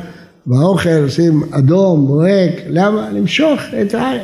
באוכל 0.47 1.03
עושים 1.03 1.43
אדום, 1.51 2.07
בוהק, 2.07 2.53
למה? 2.69 3.11
למשוך 3.11 3.61
את 3.83 3.95
העין. 3.95 4.21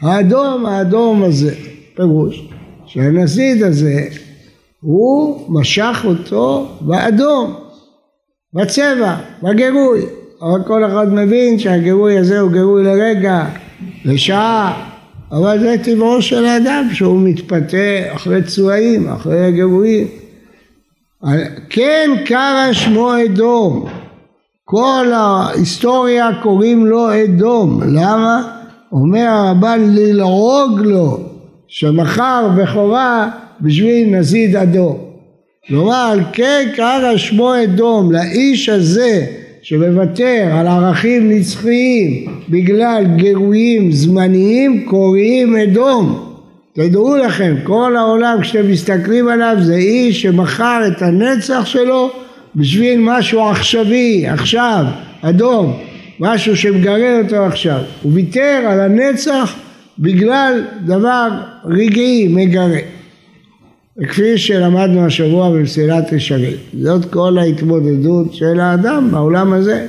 האדום, 0.00 0.66
האדום 0.66 1.22
הזה, 1.22 1.54
פירוש, 1.94 2.48
שהנזיד 2.86 3.62
הזה, 3.62 4.04
הוא 4.80 5.44
משך 5.48 6.00
אותו 6.04 6.68
באדום, 6.80 7.54
בצבע, 8.54 9.16
בגירוי. 9.42 10.00
אבל 10.42 10.62
כל 10.66 10.84
אחד 10.84 11.12
מבין 11.12 11.58
שהגירוי 11.58 12.18
הזה 12.18 12.40
הוא 12.40 12.52
גירוי 12.52 12.84
לרגע, 12.84 13.44
לשעה, 14.04 14.91
אבל 15.32 15.58
זה 15.60 15.76
טבעו 15.84 16.22
של 16.22 16.44
האדם 16.44 16.88
שהוא 16.92 17.20
מתפתה 17.20 18.14
אחרי 18.14 18.42
צבעים, 18.42 19.08
אחרי 19.08 19.46
הגירויים. 19.46 20.06
כן 21.70 22.10
קרא 22.24 22.72
שמו 22.72 23.12
אדום, 23.24 23.86
כל 24.64 25.06
ההיסטוריה 25.14 26.30
קוראים 26.42 26.86
לו 26.86 27.08
אדום, 27.24 27.80
למה? 27.82 28.58
אומר 28.92 29.26
הרבן 29.28 29.80
ללעוג 29.94 30.80
לו 30.80 31.20
שמכר 31.68 32.48
בכורה 32.56 33.30
בשביל 33.60 34.18
נזיד 34.18 34.56
אדום. 34.56 34.98
כלומר 35.68 36.18
כן 36.32 36.68
קרא 36.76 37.16
שמו 37.16 37.62
אדום 37.62 38.12
לאיש 38.12 38.68
הזה 38.68 39.26
שמוותר 39.62 40.48
על 40.52 40.66
ערכים 40.66 41.30
נצחיים 41.30 42.26
בגלל 42.48 43.04
גירויים 43.16 43.92
זמניים 43.92 44.84
קוראים 44.84 45.56
אדום. 45.56 46.32
תדעו 46.72 47.16
לכם, 47.16 47.54
כל 47.62 47.96
העולם 47.96 48.38
כשאתם 48.40 48.70
מסתכלים 48.70 49.28
עליו 49.28 49.56
זה 49.60 49.74
איש 49.74 50.22
שמכר 50.22 50.82
את 50.86 51.02
הנצח 51.02 51.66
שלו 51.66 52.10
בשביל 52.56 53.00
משהו 53.00 53.40
עכשווי, 53.40 54.26
עכשיו, 54.26 54.84
אדום, 55.22 55.78
משהו 56.20 56.56
שמגרד 56.56 57.24
אותו 57.24 57.44
עכשיו. 57.44 57.80
הוא 58.02 58.12
ויתר 58.14 58.60
על 58.68 58.80
הנצח 58.80 59.54
בגלל 59.98 60.64
דבר 60.84 61.28
רגעי 61.64 62.28
מגרה. 62.28 63.01
וכפי 63.98 64.38
שלמדנו 64.38 65.06
השבוע 65.06 65.50
במסילת 65.50 66.12
ישרים, 66.12 66.56
זאת 66.80 67.04
כל 67.04 67.38
ההתמודדות 67.38 68.34
של 68.34 68.60
האדם 68.60 69.08
בעולם 69.10 69.52
הזה. 69.52 69.86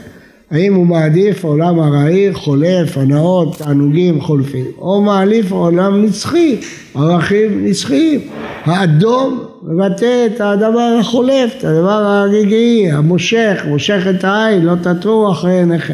האם 0.51 0.73
הוא 0.73 0.85
מעדיף 0.85 1.43
עולם 1.43 1.79
ארעי, 1.79 2.33
חולף, 2.33 2.97
הנאות, 2.97 3.57
תענוגים, 3.57 4.21
חולפים, 4.21 4.65
או 4.77 5.01
מעליף 5.01 5.51
עולם 5.51 6.05
נצחי, 6.05 6.57
ערכים 6.95 7.65
נצחיים. 7.65 8.19
האדום 8.65 9.45
מבטא 9.63 10.25
את 10.25 10.41
הדבר 10.41 10.97
החולף, 10.99 11.55
את 11.57 11.63
הדבר 11.63 11.91
הרגעי, 11.91 12.91
המושך, 12.91 13.63
מושך 13.67 14.01
את 14.09 14.23
העין, 14.23 14.65
לא 14.65 14.73
תטרו 14.83 15.31
אחרי 15.31 15.53
עיניכם. 15.53 15.93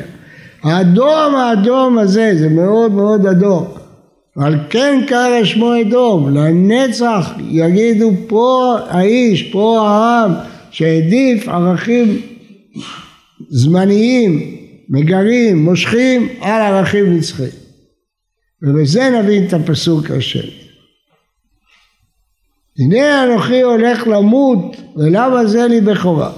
האדום 0.63 1.35
האדום 1.35 1.97
הזה, 1.97 2.31
זה 2.35 2.49
מאוד 2.49 2.91
מאוד 2.91 3.25
אדום. 3.25 3.78
על 4.37 4.55
כן 4.69 5.01
קרא 5.07 5.43
שמו 5.43 5.81
אדום, 5.81 6.37
לנצח 6.37 7.33
יגידו 7.49 8.11
פה 8.27 8.77
האיש, 8.87 9.43
פה 9.43 9.87
העם, 9.87 10.31
שהעדיף 10.71 11.47
ערכים 11.47 12.21
זמניים, 13.49 14.55
מגרים, 14.89 15.65
מושכים, 15.65 16.29
על 16.41 16.61
ערכים 16.61 17.17
נצחיים. 17.17 17.59
ובזה 18.61 19.09
נבין 19.09 19.47
את 19.47 19.53
הפסוק 19.53 20.11
השני. 20.11 20.51
הנה 22.79 23.23
אנוכי 23.23 23.61
הולך 23.61 24.07
למות, 24.07 24.75
ולמה 24.95 25.45
זה 25.45 25.67
לי 25.67 25.81
בכורה? 25.81 26.31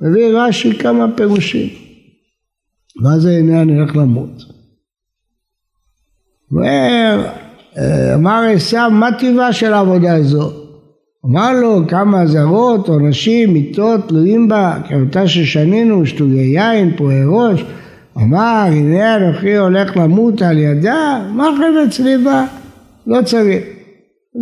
מביא 0.00 0.26
רש"י 0.26 0.78
כמה 0.78 1.06
פירושים. 1.16 1.68
מה 2.96 3.18
זה 3.18 3.30
הנה 3.30 3.62
אני 3.62 3.78
הולך 3.78 3.96
למות? 3.96 4.42
אמר 8.14 8.44
עשיו, 8.54 8.90
מה 8.92 9.12
טיבה 9.18 9.52
של 9.52 9.72
העבודה 9.72 10.14
הזו? 10.14 10.52
אמר 11.26 11.52
לו 11.60 11.80
כמה 11.88 12.22
אזהרות, 12.22 12.88
עונשים, 12.88 13.52
מיטות, 13.52 14.08
תלויים 14.08 14.48
בה, 14.48 14.78
כאותה 14.88 15.28
ששנינו, 15.28 16.06
שטויי 16.06 16.58
יין, 16.58 16.96
פועי 16.96 17.22
ראש. 17.26 17.64
אמר, 18.16 18.64
הנה 18.66 19.16
אנוכי 19.16 19.56
הולך 19.56 19.96
למות 19.96 20.42
על 20.42 20.58
ידה, 20.58 21.26
מה 21.32 21.48
חפץ 21.56 22.00
ליבה? 22.00 22.46
לא 23.06 23.22
צריך. 23.22 23.64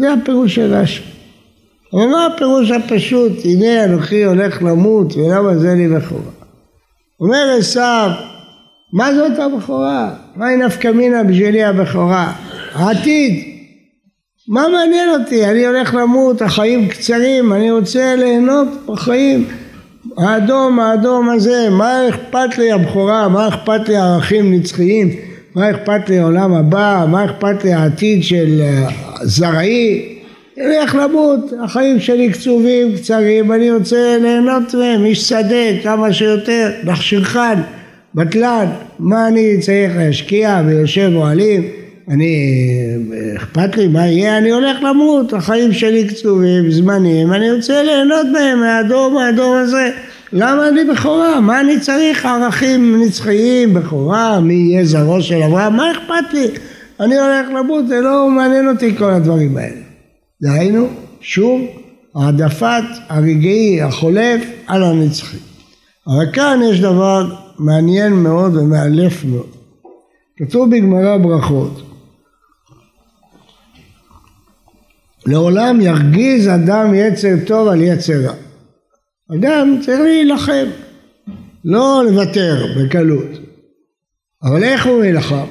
זה 0.01 0.13
הפירוש 0.13 0.55
של 0.55 0.75
רש"י. 0.75 1.03
אבל 1.93 2.07
מה 2.07 2.27
הפירוש 2.27 2.71
הפשוט, 2.71 3.33
הנה 3.45 3.85
אנוכי 3.85 4.25
הולך 4.25 4.63
למות 4.63 5.17
ולמה 5.17 5.57
זה 5.57 5.75
לי 5.75 5.89
בכורה? 5.89 6.31
אומר 7.21 7.57
עשיו, 7.59 8.11
מה 8.95 9.15
זאת 9.15 9.39
הבכורה? 9.39 10.11
מהי 10.37 10.57
נפקא 10.57 10.89
מינה 10.89 11.23
בשבילי 11.25 11.65
הבכורה? 11.65 12.33
העתיד. 12.75 13.45
מה 14.49 14.69
מעניין 14.73 15.09
אותי? 15.21 15.45
אני 15.45 15.67
הולך 15.67 15.95
למות, 15.95 16.43
החיים 16.43 16.89
קצרים, 16.89 17.53
אני 17.53 17.71
רוצה 17.71 18.17
ליהנות 18.17 18.69
בחיים. 18.87 19.45
האדום, 20.19 20.81
האדום 20.81 21.31
הזה, 21.31 21.69
מה 21.71 22.09
אכפת 22.09 22.59
לי 22.59 22.73
הבכורה? 22.73 23.29
מה 23.29 23.49
אכפת 23.49 23.89
לי 23.89 23.97
ערכים 23.97 24.55
נצחיים? 24.55 25.11
מה 25.55 25.71
אכפת 25.71 26.09
לי 26.09 26.19
העולם 26.19 26.55
הבא? 26.55 27.07
מה 27.11 27.25
אכפת 27.25 27.65
לי 27.65 27.73
העתיד 27.73 28.25
של 28.25 28.61
אה, 28.61 28.89
זרעי? 29.23 30.19
הולך 30.57 30.95
למות, 30.95 31.53
החיים 31.63 32.01
שלי 32.01 32.33
קצובים, 32.33 32.97
קצרים, 32.97 33.53
אני 33.53 33.71
רוצה 33.71 34.19
ליהנות 34.21 34.75
מהם, 34.75 35.05
איש 35.05 35.29
שדה, 35.29 35.83
כמה 35.83 36.13
שיותר, 36.13 36.71
נחשכן, 36.85 37.59
בטלן, 38.15 38.67
מה 38.99 39.29
אני 39.29 39.59
צריך 39.61 39.93
להשקיע 39.97 40.63
ויושב 40.67 41.11
אוהלים? 41.15 41.69
אני, 42.09 42.37
אכפת 43.37 43.77
לי 43.77 43.89
מה 43.89 44.07
יהיה, 44.07 44.39
אני 44.39 44.51
הולך 44.51 44.77
למות, 44.83 45.33
החיים 45.33 45.73
שלי 45.73 46.09
קצובים, 46.09 46.71
זמנים, 46.71 47.33
אני 47.33 47.53
רוצה 47.53 47.83
ליהנות 47.83 48.27
מהם 48.33 48.61
מהדור, 48.61 49.11
מהדור 49.11 49.55
הזה. 49.55 49.91
למה 50.33 50.69
אני 50.69 50.85
בכורה? 50.85 51.41
מה 51.41 51.61
אני 51.61 51.81
צריך 51.81 52.27
ערכים 52.27 53.03
נצחיים, 53.03 53.75
בכורה, 53.75 54.41
מי 54.41 54.55
יהיה 54.55 54.85
זרעו 54.85 55.23
של 55.23 55.43
אברהם? 55.43 55.77
מה 55.77 55.93
אכפת 55.93 56.33
לי? 56.33 56.47
אני 57.01 57.19
הולך 57.19 57.47
למות, 57.59 57.89
זה 57.89 58.01
לא 58.01 58.29
מעניין 58.31 58.69
אותי 58.69 58.97
כל 58.97 59.11
הדברים 59.11 59.57
האלה. 59.57 59.81
דהיינו, 60.43 60.89
שוב, 61.21 61.61
העדפת 62.17 62.85
הרגעי 63.09 63.83
החולף 63.83 64.43
על 64.67 64.83
הנצחי. 64.83 65.37
אבל 66.07 66.33
כאן 66.33 66.61
יש 66.71 66.81
דבר 66.81 67.44
מעניין 67.59 68.13
מאוד 68.13 68.57
ומאלף 68.57 69.25
מאוד. 69.25 69.57
כתוב 70.37 70.71
בגמרא 70.71 71.17
ברכות 71.17 71.83
לעולם 75.27 75.81
ירגיז 75.81 76.49
אדם 76.49 76.95
יצר 76.95 77.35
טוב 77.47 77.69
על 77.69 77.81
יצר 77.81 78.21
רע. 78.25 78.35
אדם 79.37 79.79
צריך 79.81 80.01
להילחם, 80.01 80.67
לא 81.65 82.03
לוותר 82.07 82.67
בקלות. 82.79 83.39
אבל 84.43 84.65
איך 84.65 84.87
הוא 84.87 85.05
נלחם? 85.05 85.47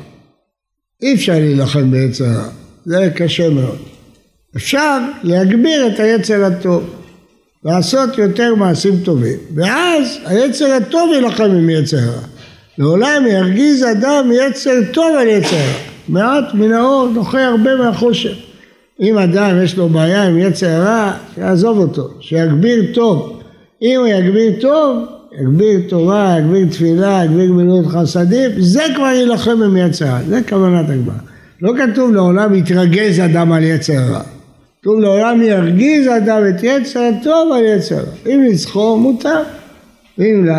אי 1.02 1.14
אפשר 1.14 1.34
להילחם 1.34 1.92
ביצר 1.92 2.26
רע, 2.26 2.50
זה 2.86 3.10
קשה 3.16 3.50
מאוד. 3.50 3.78
אפשר 4.56 5.00
להגביר 5.24 5.88
את 5.88 6.00
היצר 6.00 6.46
הטוב, 6.46 7.03
לעשות 7.66 8.18
יותר 8.18 8.56
מעשים 8.56 9.00
טובים, 9.04 9.38
ואז 9.56 10.18
היצר 10.26 10.66
הטוב 10.66 11.12
יילחם 11.14 11.44
עם 11.44 11.70
יצר 11.70 11.98
רע. 11.98 12.22
לעולם 12.78 13.24
ירגיז 13.30 13.84
אדם 13.84 14.32
יצר 14.34 14.80
טוב 14.92 15.16
על 15.20 15.28
יצר 15.28 15.56
רע. 15.56 15.94
מעט 16.10 16.54
מן 16.54 16.72
האור 16.72 17.10
דוחה 17.14 17.46
הרבה 17.46 17.76
מהחושך. 17.76 18.34
אם 19.02 19.18
אדם 19.18 19.64
יש 19.64 19.78
לו 19.78 19.90
בעיה 19.90 20.24
עם 20.24 20.38
יצר 20.38 20.82
רע, 20.82 21.14
שיעזוב 21.36 21.78
אותו, 21.78 22.10
שיגביר 22.20 22.84
טוב. 22.94 23.40
אם 23.82 24.00
הוא 24.00 24.08
יגביר 24.08 24.52
טוב, 24.62 24.98
יגביר 25.42 25.80
תורה, 25.90 26.36
יגביר 26.40 26.68
תפילה, 26.72 27.22
יגביר 27.26 27.48
גמילות 27.48 27.86
חסדים, 27.88 28.52
זה 28.58 28.84
כבר 28.96 29.06
יילחם 29.06 29.64
עם 29.64 29.78
יצר 29.78 30.06
רע, 30.06 30.20
זה 30.28 30.40
כוונת 30.50 30.90
הגמרא. 30.90 31.16
לא 31.62 31.74
כתוב 31.78 32.12
לעולם 32.12 32.56
יתרגז 32.56 33.20
אדם 33.20 33.52
על 33.52 33.64
יצר 33.64 34.00
רע. 34.12 34.22
כתוב 34.84 35.00
לעולם 35.00 35.42
ירגיז 35.42 36.08
אדם 36.08 36.42
את 36.50 36.64
יצר 36.64 37.00
הטוב 37.00 37.52
על 37.52 37.64
יצר. 37.64 38.04
אם 38.26 38.42
ניצחו 38.50 38.98
מותר, 38.98 39.44
ואם 40.18 40.46
לאו, 40.46 40.56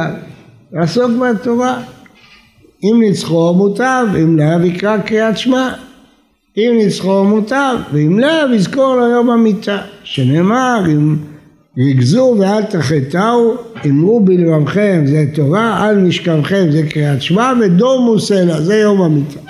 לעסוק 0.72 1.10
בתורה. 1.10 1.82
אם 2.84 3.00
ניצחו 3.00 3.54
מוטב, 3.54 4.06
אם 4.22 4.38
לאו 4.38 4.66
יקרא 4.66 4.98
קריאת 4.98 5.38
שמע. 5.38 5.72
אם 6.56 6.72
ניצחו 6.76 7.24
מוטב, 7.24 7.76
ואם 7.92 8.18
לאו 8.18 8.54
יזכור 8.54 8.96
לו 8.96 9.06
יום 9.06 9.30
המיטה. 9.30 9.78
שנאמר, 10.04 10.82
אם 10.86 11.16
ריגזו 11.78 12.36
ואל 12.38 12.62
תחטאו, 12.62 13.54
אמרו 13.86 14.20
בלבבכם 14.20 15.02
זה 15.06 15.24
תורה, 15.34 15.84
על 15.84 15.98
משכבכם 15.98 16.66
זה 16.70 16.82
קריאת 16.90 17.22
שמע, 17.22 17.52
ודומו 17.60 18.20
סלע, 18.20 18.60
זה 18.60 18.76
יום 18.76 19.02
המיטה. 19.02 19.40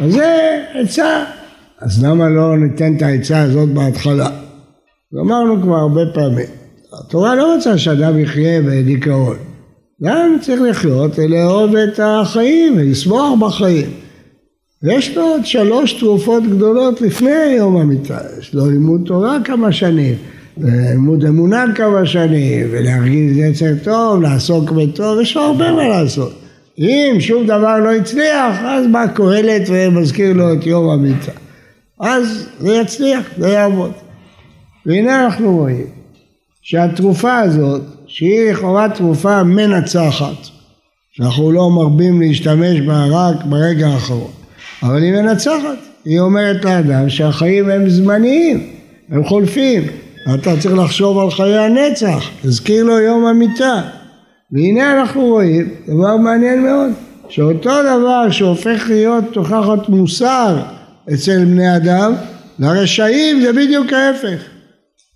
אז 0.00 0.12
זה 0.12 0.62
עצה. 0.74 1.24
אז 1.82 2.04
למה 2.04 2.28
לא 2.28 2.58
ניתן 2.58 2.96
את 2.96 3.02
העצה 3.02 3.42
הזאת 3.42 3.68
בהתחלה? 3.68 4.30
אמרנו 5.20 5.62
כבר 5.62 5.76
הרבה 5.76 6.00
פעמים. 6.14 6.46
התורה 7.00 7.34
לא 7.34 7.54
רוצה 7.54 7.78
שאדם 7.78 8.18
יחיה 8.18 8.62
בדיכאון. 8.62 9.36
גם 10.02 10.36
צריך 10.40 10.62
לחיות 10.62 11.18
ולאהוב 11.18 11.76
את 11.76 12.00
החיים 12.02 12.74
ולשמוח 12.76 13.38
בחיים. 13.40 13.90
ויש 14.82 15.16
לו 15.16 15.22
עוד 15.22 15.46
שלוש 15.46 15.92
תרופות 15.92 16.42
גדולות 16.46 17.00
לפני 17.00 17.54
יום 17.56 17.76
המיטה, 17.76 18.18
יש 18.38 18.54
לו 18.54 18.70
לימוד 18.70 19.00
תורה 19.06 19.38
כמה 19.44 19.72
שנים, 19.72 20.14
לימוד 20.56 21.24
אמונה 21.24 21.64
כמה 21.74 22.06
שנים, 22.06 22.66
ולהרגיש 22.70 23.36
יצר 23.36 23.72
טוב, 23.84 24.22
לעסוק 24.22 24.70
בטוב, 24.70 25.20
יש 25.20 25.36
לו 25.36 25.42
הרבה 25.42 25.72
מה 25.72 25.88
לעשות. 25.88 26.32
אם 26.78 27.16
שום 27.18 27.46
דבר 27.46 27.78
לא 27.78 27.92
הצליח, 27.92 28.56
אז 28.64 28.86
בא 28.92 29.06
קהלת 29.06 29.62
ומזכיר 29.68 30.32
לו 30.32 30.52
את 30.52 30.66
יום 30.66 30.90
המיטה. 30.90 31.32
אז 32.02 32.48
זה 32.58 32.74
יצליח, 32.74 33.26
זה 33.38 33.48
יעבוד. 33.48 33.92
והנה 34.86 35.24
אנחנו 35.24 35.56
רואים 35.56 35.86
שהתרופה 36.62 37.38
הזאת 37.38 37.82
שהיא 38.06 38.50
לכאורה 38.50 38.88
תרופה 38.88 39.42
מנצחת, 39.42 40.46
שאנחנו 41.12 41.52
לא 41.52 41.70
מרבים 41.70 42.20
להשתמש 42.20 42.80
בה 42.80 43.04
רק 43.10 43.36
ברגע 43.44 43.86
האחרון, 43.86 44.30
אבל 44.82 45.02
היא 45.02 45.12
מנצחת, 45.12 45.78
היא 46.04 46.20
אומרת 46.20 46.64
לאדם 46.64 47.08
שהחיים 47.08 47.70
הם 47.70 47.88
זמניים, 47.88 48.66
הם 49.08 49.24
חולפים. 49.24 49.82
אתה 50.34 50.60
צריך 50.60 50.74
לחשוב 50.74 51.18
על 51.18 51.30
חיי 51.30 51.58
הנצח, 51.58 52.30
תזכיר 52.42 52.84
לו 52.84 52.98
יום 52.98 53.26
המיטה. 53.26 53.82
והנה 54.52 55.00
אנחנו 55.00 55.22
רואים 55.22 55.68
דבר 55.88 56.16
מעניין 56.16 56.62
מאוד, 56.62 56.90
שאותו 57.28 57.70
דבר 57.82 58.30
שהופך 58.30 58.84
להיות 58.88 59.24
תוכחת 59.32 59.88
מוסר 59.88 60.56
אצל 61.14 61.44
בני 61.44 61.76
אדם, 61.76 62.12
לרשעים 62.58 63.40
זה 63.40 63.52
בדיוק 63.52 63.92
ההפך. 63.92 64.42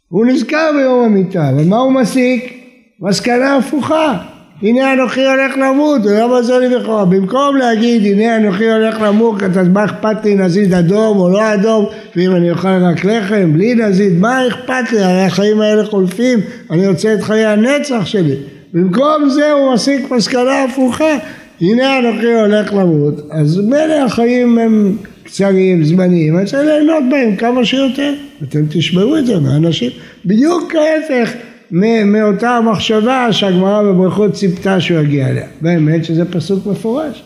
הוא 0.09 0.27
נזכר 0.27 0.71
ביום 0.77 1.05
המיטה, 1.05 1.51
ומה 1.59 1.77
הוא 1.77 1.93
מסיק? 1.93 2.53
מסקנה 3.01 3.57
הפוכה. 3.57 4.19
הנה 4.63 4.93
אנוכי 4.93 5.27
הולך 5.27 5.57
למות, 5.57 6.01
ולמה 6.05 6.43
זה 6.43 6.59
לי 6.59 6.77
בכורה? 6.79 7.05
במקום 7.05 7.57
להגיד 7.57 8.03
הנה 8.05 8.37
אנוכי 8.37 8.73
הולך 8.73 9.01
למות, 9.01 9.43
אז 9.43 9.69
מה 9.69 9.85
אכפת 9.85 10.25
לי 10.25 10.35
נזיד 10.35 10.75
אדום 10.75 11.19
או 11.19 11.29
לא 11.29 11.55
אדום, 11.55 11.87
ואם 12.17 12.37
אני 12.37 12.51
אוכל 12.51 12.69
רק 12.69 13.05
לחם, 13.05 13.53
בלי 13.53 13.75
נזיד, 13.75 14.19
מה 14.19 14.49
אכפת 14.49 14.93
לי? 14.93 15.01
הרי 15.03 15.23
החיים 15.23 15.61
האלה 15.61 15.85
חולפים, 15.85 16.41
אני 16.71 16.89
רוצה 16.89 17.15
את 17.15 17.23
חיי 17.23 17.47
הנצח 17.47 18.07
שלי. 18.07 18.37
במקום 18.75 19.29
זה 19.29 19.53
הוא 19.53 19.75
מסיק 19.75 20.11
מסקנה 20.11 20.65
הפוכה, 20.65 21.19
הנה 21.61 21.99
אנוכי 21.99 22.33
הולך 22.33 22.73
למות, 22.73 23.15
אז 23.31 23.59
מילא 23.59 24.05
החיים 24.05 24.59
הם 24.59 24.97
קצרים, 25.27 25.85
זמניים, 25.85 26.39
אני 26.39 26.47
צריך 26.47 26.63
ליהנות 26.63 27.05
בהם 27.11 27.37
כמה 27.37 27.65
שיותר. 27.65 28.15
אתם 28.43 28.61
תשמעו 28.69 29.19
את 29.19 29.27
זה 29.27 29.41
מהאנשים, 29.41 29.91
בדיוק 30.25 30.75
ההפך 30.75 31.33
מאותה 32.05 32.51
המחשבה 32.51 33.33
שהגמרא 33.33 33.83
בברכות 33.83 34.33
ציפתה 34.33 34.81
שהוא 34.81 34.99
יגיע 34.99 35.29
אליה. 35.29 35.47
באמת 35.61 36.05
שזה 36.05 36.25
פסוק 36.25 36.67
מפורש. 36.67 37.23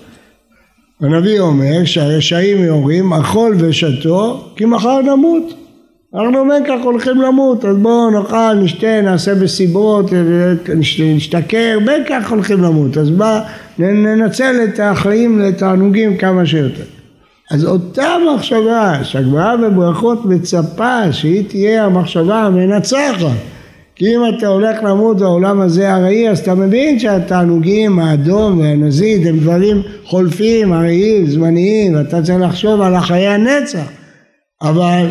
הנביא 1.01 1.41
אומר 1.41 1.85
שהרשעים 1.85 2.65
יורים 2.65 3.13
אכול 3.13 3.57
ושתו 3.59 4.51
כי 4.57 4.65
מחר 4.65 5.01
נמות. 5.03 5.55
אנחנו 6.15 6.49
בין 6.49 6.65
כך 6.69 6.85
הולכים 6.85 7.21
למות 7.21 7.65
אז 7.65 7.77
בואו 7.77 8.11
נאכל, 8.11 8.55
נשתה, 8.55 9.01
נעשה 9.01 9.35
בסיבות, 9.35 10.11
נשתכר, 11.15 11.79
בין 11.87 12.03
כך 12.09 12.31
הולכים 12.31 12.63
למות 12.63 12.97
אז 12.97 13.11
בוא 13.11 13.27
ננצל 13.79 14.57
את 14.65 14.81
החיים 14.83 15.39
לתענוגים 15.39 16.17
כמה 16.17 16.47
שיותר. 16.47 17.00
אז 17.51 17.65
אותה 17.65 18.17
מחשבה 18.35 18.99
שהגמרא 19.03 19.57
בברכות 19.57 20.25
מצפה 20.25 21.13
שהיא 21.13 21.49
תהיה 21.49 21.85
המחשבה 21.85 22.37
המנצחת 22.37 23.27
כי 23.95 24.17
אם 24.17 24.21
אתה 24.29 24.47
הולך 24.47 24.83
למות 24.83 25.17
בעולם 25.17 25.61
הזה 25.61 25.95
ארעי 25.95 26.31
אז 26.31 26.39
אתה 26.39 26.55
מבין 26.55 26.99
שהתענוגים 26.99 27.99
האדום 27.99 28.59
והנזיד 28.59 29.27
הם 29.27 29.39
דברים 29.39 29.83
חולפים, 30.05 30.73
ארעיים, 30.73 31.27
זמניים 31.27 31.95
ואתה 31.95 32.23
צריך 32.23 32.41
לחשוב 32.41 32.81
על 32.81 32.95
החיי 32.95 33.29
הנצח. 33.29 33.89
אבל 34.63 35.07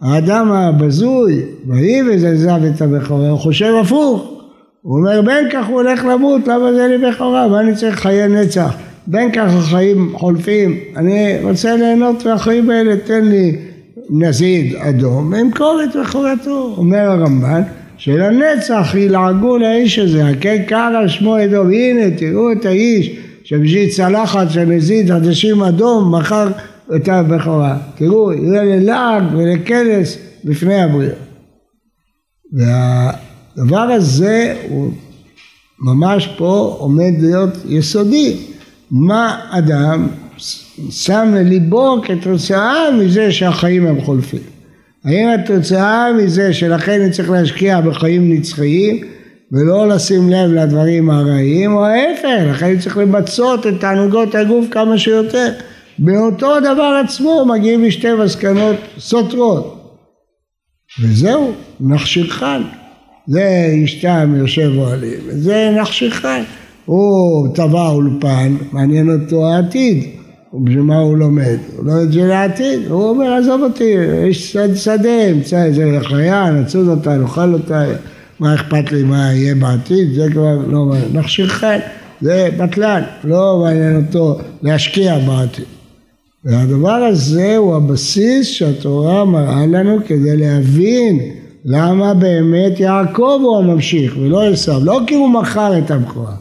האדם 0.00 0.52
הבזוי, 0.52 1.42
ויהי 1.66 2.02
וזלזב 2.02 2.60
את 2.74 2.82
הבכורה, 2.82 3.30
הוא 3.30 3.38
חושב 3.38 3.74
הפוך. 3.80 4.30
הוא 4.82 4.98
אומר 4.98 5.22
בין 5.22 5.48
כך 5.52 5.66
הוא 5.66 5.74
הולך 5.74 6.04
למות 6.04 6.48
למה 6.48 6.72
זה 6.72 6.86
לי 6.86 6.98
בכורה? 6.98 7.48
מה 7.48 7.60
אני 7.60 7.74
צריך 7.74 7.98
חיי 8.00 8.28
נצח 8.28 8.74
בין 9.06 9.32
כך 9.32 9.52
החיים 9.54 10.12
חולפים, 10.14 10.78
אני 10.96 11.36
רוצה 11.42 11.76
ליהנות 11.76 12.26
מהחיים 12.26 12.70
האלה, 12.70 12.96
תן 12.96 13.24
לי 13.24 13.56
נזיד 14.10 14.74
אדום, 14.74 15.32
ואמכור 15.32 15.80
את 15.84 15.96
מכורתו. 15.96 16.74
אומר 16.76 16.98
הרמב"ן, 16.98 17.62
שלנצח 17.96 18.94
ילעגו 18.94 19.58
לאיש 19.58 19.98
הזה, 19.98 20.28
הכן 20.28 20.62
קרא 20.66 21.08
שמו 21.08 21.44
אדום, 21.44 21.66
הנה 21.72 22.16
תראו 22.16 22.52
את 22.52 22.64
האיש 22.64 23.10
שבשביל 23.44 23.90
צלחת 23.90 24.50
של 24.50 24.64
נזיד 24.64 25.10
עדשים 25.10 25.62
אדום 25.62 26.14
מכר 26.14 26.48
את 26.96 27.08
הבכורה. 27.08 27.78
תראו, 27.94 28.32
יראה 28.32 28.64
ללעג 28.64 29.24
ולקלס 29.32 30.18
בפני 30.44 30.82
הבריאה. 30.82 31.14
והדבר 32.52 33.78
הזה 33.78 34.56
הוא 34.68 34.92
ממש 35.80 36.28
פה 36.36 36.76
עומד 36.78 37.12
להיות 37.20 37.50
יסודי. 37.68 38.53
מה 38.94 39.40
אדם 39.50 40.08
שם 40.90 41.34
לליבו 41.34 42.00
כתוצאה 42.02 42.90
מזה 42.90 43.32
שהחיים 43.32 43.86
הם 43.86 44.00
חולפים. 44.00 44.40
האם 45.04 45.28
התוצאה 45.28 46.12
מזה 46.12 46.52
שלכן 46.52 47.00
אני 47.00 47.10
צריך 47.10 47.30
להשקיע 47.30 47.80
בחיים 47.80 48.32
נצחיים 48.32 49.00
ולא 49.52 49.88
לשים 49.88 50.30
לב 50.30 50.50
לדברים 50.50 51.10
הרעים 51.10 51.72
או 51.72 51.84
ההפך, 51.84 52.50
לכן 52.50 52.66
אני 52.66 52.78
צריך 52.78 52.98
למצות 52.98 53.66
את 53.66 53.74
תענוגות 53.80 54.34
הגוף 54.34 54.66
כמה 54.70 54.98
שיותר. 54.98 55.52
באותו 55.98 56.60
דבר 56.60 57.00
עצמו 57.04 57.44
מגיעים 57.46 57.84
לשתי 57.84 58.14
מסקנות 58.14 58.76
סותרות. 58.98 60.00
וזהו, 61.02 61.52
נחשיכן. 61.80 62.62
זה 63.26 63.74
אשתם 63.84 64.34
יושב 64.38 64.70
אוהלים, 64.76 65.20
זה 65.28 65.70
נחשיכן. 65.80 66.42
הוא 66.84 67.48
טבע 67.54 67.88
אולפן, 67.88 68.56
מעניין 68.72 69.10
אותו 69.10 69.46
העתיד, 69.46 70.04
ובשביל 70.52 70.82
מה 70.82 70.98
הוא 70.98 71.18
לומד? 71.18 71.58
הוא 71.76 71.84
לומד 71.86 72.08
בשביל 72.08 72.30
העתיד, 72.30 72.80
הוא 72.88 73.08
אומר 73.08 73.32
עזוב 73.32 73.62
אותי, 73.62 73.94
יש 74.28 74.52
שד 74.52 74.74
שדה, 74.74 75.30
אמצא 75.30 75.64
איזה 75.64 75.98
חיה, 76.02 76.50
נצוד 76.50 76.88
אותה, 76.88 77.16
נאכל 77.16 77.54
אותה, 77.54 77.84
מה 78.40 78.54
אכפת 78.54 78.92
לי 78.92 79.02
מה 79.02 79.32
יהיה 79.32 79.54
בעתיד, 79.54 80.14
זה 80.14 80.26
כבר 80.32 80.56
לא 80.66 80.84
מעניין, 80.84 81.08
מכשיר 81.12 81.48
חן, 81.48 81.78
זה 82.20 82.48
בטלן, 82.58 83.02
לא 83.24 83.60
מעניין 83.64 83.96
אותו 83.96 84.38
להשקיע 84.62 85.18
בעתיד. 85.18 85.64
והדבר 86.44 86.94
הזה 86.94 87.56
הוא 87.56 87.76
הבסיס 87.76 88.46
שהתורה 88.46 89.24
מראה 89.24 89.66
לנו 89.66 89.98
כדי 90.06 90.36
להבין 90.36 91.20
למה 91.64 92.14
באמת 92.14 92.80
יעקב 92.80 93.40
הוא 93.42 93.58
הממשיך 93.58 94.16
ולא 94.20 94.44
עשיו, 94.44 94.80
לא 94.84 95.00
כי 95.06 95.14
הוא 95.14 95.30
מכר 95.30 95.78
את 95.78 95.90
המקורה 95.90 96.34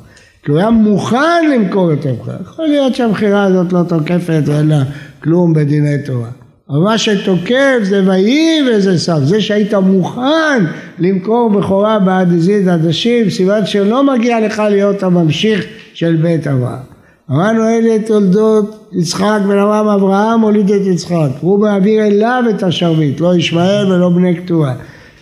כי 0.43 0.51
הוא 0.51 0.60
היה 0.60 0.69
מוכן 0.69 1.51
למכור 1.53 1.93
את 1.93 2.06
המכירה. 2.06 2.38
יכול 2.41 2.65
להיות 2.67 2.95
שהמכירה 2.95 3.43
הזאת 3.43 3.73
לא 3.73 3.84
תוקפת 3.88 4.41
ואין 4.45 4.67
לה 4.67 4.84
כלום 5.23 5.53
בדיני 5.53 5.97
תורה. 6.06 6.29
אבל 6.69 6.79
מה 6.79 6.97
שתוקף 6.97 7.79
זה 7.82 8.03
ויהי 8.08 8.60
וזה 8.69 8.99
סף. 8.99 9.19
זה 9.23 9.41
שהיית 9.41 9.73
מוכן 9.73 10.63
למכור 10.99 11.49
בכורה 11.49 11.99
בעד 11.99 12.34
עזיז 12.34 12.67
עדשים, 12.67 13.29
סימן 13.29 13.65
שלא 13.65 14.03
מגיע 14.03 14.47
לך 14.47 14.63
להיות 14.69 15.03
הממשיך 15.03 15.65
של 15.93 16.15
בית 16.15 16.47
אברהם. 16.47 16.93
אמרנו 17.32 17.67
אלה 17.67 17.97
תולדות 18.08 18.89
יצחק 18.91 19.39
בן 19.47 19.58
אברהם 19.58 19.88
אברהם 19.88 20.41
הוליד 20.41 20.71
את 20.71 20.86
יצחק. 20.86 21.29
הוא 21.41 21.60
מעביר 21.60 22.06
אליו 22.06 22.43
את 22.49 22.63
השרביט, 22.63 23.19
לא 23.19 23.36
ישמעאל 23.36 23.91
ולא 23.91 24.10
בני 24.10 24.38
כתובה. 24.38 24.73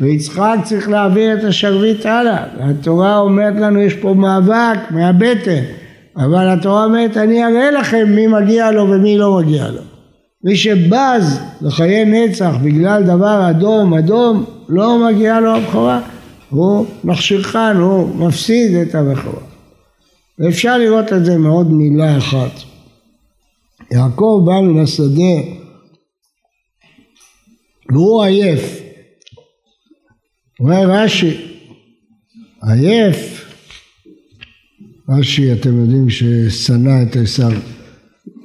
ויצחק 0.02 0.58
צריך 0.64 0.90
להעביר 0.90 1.34
את 1.34 1.44
השרביט 1.44 2.06
הלאה. 2.06 2.44
התורה 2.60 3.20
אומרת 3.20 3.56
לנו 3.56 3.80
יש 3.80 3.94
פה 3.94 4.14
מאבק 4.14 4.80
מהבטן, 4.92 5.64
אבל 6.18 6.50
התורה 6.50 6.86
אומרת 6.86 7.18
אני 7.18 7.46
אראה 7.46 7.72
לכם 7.72 8.10
מי 8.16 8.28
מגיע 8.28 8.72
לו 8.72 8.90
ומי 8.90 9.18
לא 9.18 9.38
מגיע 9.38 9.68
לו. 9.68 9.82
מי 10.44 10.56
שבז 10.56 11.40
לחיי 11.62 12.06
נצח 12.06 12.54
בגלל 12.64 13.04
דבר 13.04 13.50
אדום 13.50 13.94
אדום 13.94 14.46
לא 14.70 15.08
מגיע 15.08 15.40
לו 15.40 15.56
הבכורה, 15.56 16.02
הוא 16.50 16.86
מכשירכן, 17.04 17.78
הוא 17.78 18.16
מפסיד 18.16 18.76
את 18.76 18.96
הבכורה. 18.96 19.42
ואפשר 20.40 20.78
לראות 20.78 21.14
את 21.14 21.26
זה 21.26 21.38
מעוד 21.38 21.72
מילה 21.72 22.18
אחת. 22.18 22.52
יעקב 23.92 24.42
בא 24.46 24.62
מן 24.62 24.84
השדה 24.84 25.52
והוא 27.90 28.24
עייף 28.24 28.81
אומר 30.62 30.92
רש"י, 30.92 31.38
עייף, 32.64 33.46
רש"י 35.10 35.54
אתם 35.54 35.80
יודעים 35.80 36.10
ששנא 36.10 37.04
את 37.04 37.16
עשיו, 37.16 37.52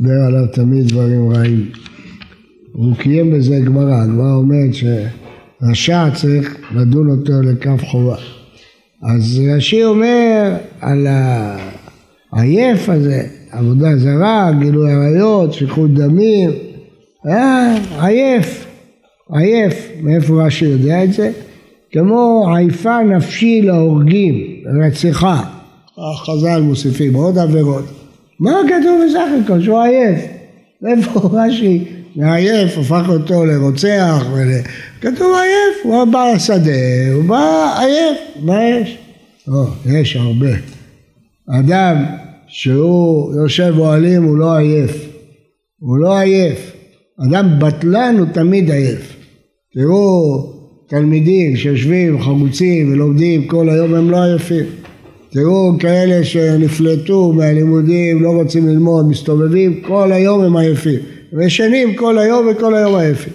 דיבר 0.01 0.15
עליו 0.27 0.47
תמיד 0.53 0.89
דברים 0.89 1.33
רעים. 1.33 1.71
הוא 2.73 2.97
קיים 2.97 3.33
בזה 3.33 3.61
גמרא, 3.65 4.03
הגמרא 4.03 4.35
אומרת 4.35 4.71
שרשע 4.75 6.11
צריך 6.15 6.57
לדון 6.75 7.11
אותו 7.11 7.43
לכף 7.43 7.85
חובה. 7.85 8.17
אז 9.03 9.43
רש"י 9.57 9.85
אומר 9.85 10.57
על 10.81 11.07
העייף 12.33 12.89
הזה, 12.89 13.29
עבודה 13.51 13.97
זרה, 13.97 14.51
גילוי 14.61 14.93
עריות, 14.93 15.53
שפיכות 15.53 15.95
דמים, 15.95 16.51
היה 17.25 17.75
עייף, 18.01 18.67
עייף, 19.31 19.75
מאיפה 20.03 20.47
רש"י 20.47 20.65
יודע 20.65 21.05
את 21.05 21.13
זה? 21.13 21.33
כמו 21.99 22.47
עייפה 22.57 23.03
נפשי 23.03 23.63
להורגים, 23.63 24.35
רציחה, 24.87 25.43
החז"ל 25.99 26.61
מוסיפים 26.61 27.15
עוד 27.15 27.39
עבירות. 27.39 27.85
מה 28.41 28.53
כתוב 28.69 29.01
בסך 29.07 29.45
הכל? 29.45 29.63
שהוא 29.63 29.81
עייף. 29.81 30.21
איפה 30.87 31.21
רש"י 31.33 31.85
מעייף, 32.17 32.79
הפך 32.79 33.05
אותו 33.09 33.45
לרוצח, 33.45 34.25
ול... 34.33 34.49
כתוב 35.01 35.35
עייף, 35.35 35.85
הוא 35.85 36.05
בא 36.05 36.33
לשדה, 36.35 37.13
הוא 37.15 37.25
בא 37.25 37.75
עייף, 37.81 38.19
מה 38.43 38.65
יש? 38.65 38.99
לא, 39.49 39.67
יש 39.87 40.17
הרבה. 40.17 40.51
אדם 41.49 42.05
שהוא 42.49 43.35
יושב 43.35 43.75
אוהלים 43.79 44.23
הוא 44.23 44.39
לא 44.39 44.57
עייף, 44.57 45.09
הוא 45.79 45.99
לא 45.99 46.19
עייף, 46.19 46.73
אדם 47.29 47.59
בטלן 47.59 48.17
הוא 48.19 48.27
תמיד 48.33 48.71
עייף. 48.71 49.17
תראו 49.75 50.56
תלמידים 50.89 51.57
שיושבים 51.57 52.23
חמוצים 52.23 52.93
ולומדים 52.93 53.47
כל 53.47 53.69
היום 53.69 53.95
הם 53.95 54.11
לא 54.11 54.23
עייפים. 54.23 54.65
תראו 55.31 55.73
כאלה 55.79 56.25
שנפלטו 56.25 57.33
מהלימודים, 57.33 58.23
לא 58.23 58.31
רוצים 58.31 58.69
ללמוד, 58.69 59.09
מסתובבים, 59.09 59.81
כל 59.81 60.13
היום 60.13 60.41
הם 60.41 60.57
עייפים. 60.57 60.99
וישנים 61.33 61.95
כל 61.95 62.19
היום 62.19 62.47
וכל 62.51 62.75
היום 62.75 62.95
עייפים. 62.95 63.33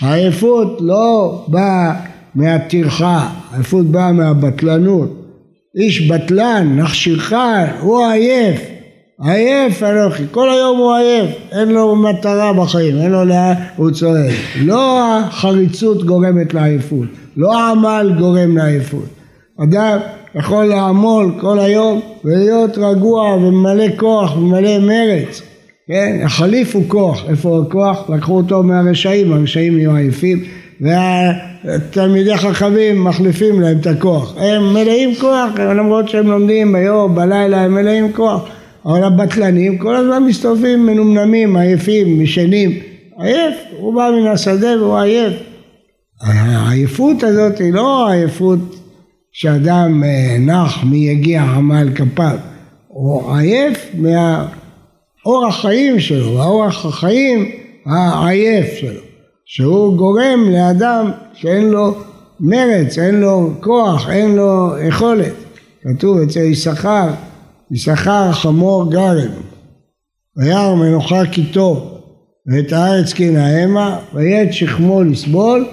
העייפות 0.00 0.78
לא 0.80 1.44
באה 1.48 1.94
מהטרחה, 2.34 3.28
העייפות 3.50 3.86
באה 3.86 4.12
מהבטלנות. 4.12 5.18
איש 5.76 6.10
בטלן, 6.10 6.76
נחשיך, 6.76 7.36
הוא 7.80 8.06
עייף, 8.06 8.60
עייף 9.24 9.82
אנוכי, 9.82 10.22
כל 10.30 10.50
היום 10.50 10.78
הוא 10.78 10.94
עייף, 10.94 11.30
אין 11.52 11.68
לו 11.68 11.96
מטרה 11.96 12.52
בחיים, 12.52 12.98
אין 12.98 13.12
לו 13.12 13.24
לאן, 13.24 13.52
הוא 13.76 13.90
צועק. 13.90 14.32
לא 14.60 15.08
החריצות 15.18 16.04
גורמת 16.04 16.54
לעייפות, 16.54 17.08
לא 17.36 17.58
העמל 17.58 18.12
גורם 18.18 18.56
לעייפות. 18.56 19.06
אדם 19.62 19.98
יכול 20.34 20.64
לעמול 20.64 21.32
כל 21.40 21.58
היום 21.58 22.00
ולהיות 22.24 22.78
רגוע 22.78 23.34
ומלא 23.34 23.84
כוח 23.96 24.36
ומלא 24.36 24.78
מרץ. 24.78 25.42
כן, 25.88 26.20
החליף 26.24 26.74
הוא 26.76 26.84
כוח, 26.88 27.24
איפה 27.28 27.62
הכוח? 27.66 28.10
לקחו 28.10 28.36
אותו 28.36 28.62
מהרשעים, 28.62 29.32
הרשעים 29.32 29.76
נהיו 29.76 29.96
עייפים 29.96 30.44
והתלמידי 30.80 32.36
חכמים 32.36 33.04
מחליפים 33.04 33.60
להם 33.60 33.78
את 33.80 33.86
הכוח. 33.86 34.34
הם 34.38 34.74
מלאים 34.74 35.14
כוח, 35.20 35.50
למרות 35.58 36.08
שהם 36.08 36.30
לומדים 36.30 36.72
ביום, 36.72 37.14
בלילה, 37.14 37.60
הם 37.60 37.74
מלאים 37.74 38.12
כוח. 38.12 38.48
אבל 38.86 39.04
הבטלנים 39.04 39.78
כל 39.78 39.96
הזמן 39.96 40.22
מסתובבים 40.22 40.86
מנומנמים, 40.86 41.56
עייפים, 41.56 42.22
משנים. 42.22 42.70
עייף, 43.18 43.54
הוא 43.78 43.94
בא 43.94 44.10
מן 44.20 44.26
השדה 44.26 44.82
והוא 44.82 44.98
עייף. 44.98 45.32
העייפות 46.22 47.22
הזאת 47.22 47.58
היא 47.58 47.72
לא 47.72 48.10
עייפות 48.10 48.58
שאדם 49.32 50.04
אה, 50.04 50.36
נח 50.38 50.84
מיגיע 50.84 51.42
עמל 51.42 51.88
כפיו, 51.94 52.38
הוא 52.88 53.36
עייף 53.36 53.86
מהאורח 53.94 55.60
חיים 55.60 56.00
שלו, 56.00 56.42
האורח 56.42 56.86
החיים 56.86 57.50
העייף 57.86 58.74
שלו, 58.76 59.00
שהוא 59.44 59.96
גורם 59.96 60.50
לאדם 60.50 61.10
שאין 61.34 61.70
לו 61.70 61.94
מרץ, 62.40 62.98
אין 62.98 63.20
לו 63.20 63.50
כוח, 63.60 64.10
אין 64.10 64.36
לו 64.36 64.70
יכולת. 64.88 65.32
כתוב 65.82 66.18
אצל 66.18 66.40
יששכר, 66.40 67.08
יששכר 67.72 68.32
חמור 68.32 68.90
גרם, 68.90 69.30
וירא 70.36 70.74
מנוחה 70.74 71.26
כי 71.26 71.44
טוב, 71.44 71.98
ואת 72.46 72.72
הארץ 72.72 73.12
כי 73.12 73.30
נהמה, 73.30 73.98
ויהיה 74.14 74.52
שכמו 74.52 75.02
לסבול, 75.02 75.66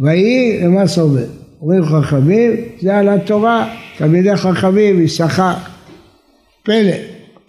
ויהי 0.00 0.60
למס 0.64 0.98
עובד. 0.98 1.26
אומרים 1.60 1.84
חכמים, 1.84 2.52
זה 2.80 2.96
על 2.96 3.08
התורה, 3.08 3.74
תלמידי 3.98 4.36
חכמים, 4.36 5.02
יששכר. 5.02 5.54
פלא, 6.64 6.92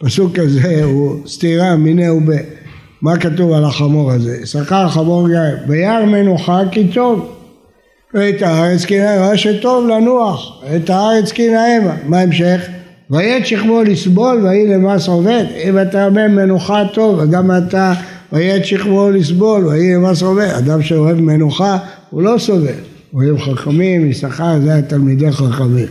הפסוק 0.02 0.40
הזה 0.40 0.84
הוא 0.84 1.28
סתירה 1.28 1.76
מיניה 1.76 2.14
ובה. 2.14 2.38
מה 3.02 3.18
כתוב 3.18 3.52
על 3.52 3.66
החמור 3.66 4.12
הזה? 4.12 4.38
יששכר 4.44 4.90
חמור 4.90 5.30
גר, 5.30 5.56
וירא 5.68 6.06
מנוחה 6.06 6.62
כי 6.72 6.88
טוב. 6.88 7.36
ואת 8.14 8.42
הארץ 8.42 8.86
כי 8.86 9.00
נהמה, 9.00 9.38
שטוב 9.38 9.88
לנוח, 9.88 10.64
את 10.76 10.90
הארץ 10.90 11.32
כי 11.32 11.50
נהמה. 11.50 11.96
מה 12.06 12.20
המשך? 12.20 12.70
ויית 13.12 13.46
שכמו 13.46 13.84
לסבול 13.84 14.44
ויהי 14.44 14.68
למס 14.68 15.08
עובד. 15.08 15.44
אם 15.64 15.82
אתה 15.82 16.06
אומר 16.06 16.28
מנוחה 16.28 16.84
טוב, 16.94 17.32
גם 17.32 17.52
אתה 17.52 17.94
ויית 18.34 18.66
שכמו 18.66 19.10
לסבול 19.10 19.66
ויהי 19.66 19.94
למס 19.96 20.24
עובד. 20.24 20.50
אדם 20.58 20.82
שאוהב 20.82 21.20
מנוחה 21.20 21.78
הוא 22.10 22.22
לא 22.22 22.36
סובל. 22.38 22.74
רואים 23.14 23.38
חכמים, 23.38 24.10
יששכר 24.10 24.60
זה 24.60 24.76
התלמידי 24.76 25.32
חכמים. 25.32 25.88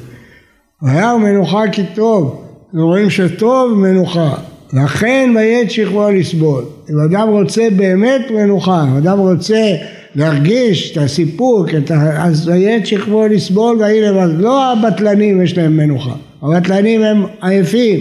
והיה 0.83 1.16
מנוחה 1.16 1.62
כי 1.72 1.83
טוב, 1.94 2.44
רואים 2.74 3.11
שטוב 3.11 3.72
מנוחה, 3.74 4.35
לכן 4.72 5.31
ויית 5.37 5.70
שכמו 5.70 6.11
לסבול. 6.11 6.64
אם 6.90 7.00
אדם 7.00 7.28
רוצה 7.28 7.68
באמת 7.76 8.31
מנוחה, 8.31 8.83
אם 8.83 8.96
אדם 8.96 9.18
רוצה 9.18 9.74
להרגיש 10.14 10.92
את 10.92 10.97
הסיפוק, 10.97 11.68
את 11.75 11.90
ה... 11.90 12.25
אז 12.25 12.49
ויית 12.49 12.87
שכמו 12.87 13.27
לסבול 13.27 13.77
ויהי 13.77 14.01
לבד. 14.01 14.29
לא 14.38 14.73
הבטלנים 14.73 15.42
יש 15.42 15.59
להם 15.59 15.77
מנוחה, 15.77 16.14
הבטלנים 16.42 17.03
הם 17.03 17.25
עייפים. 17.40 18.01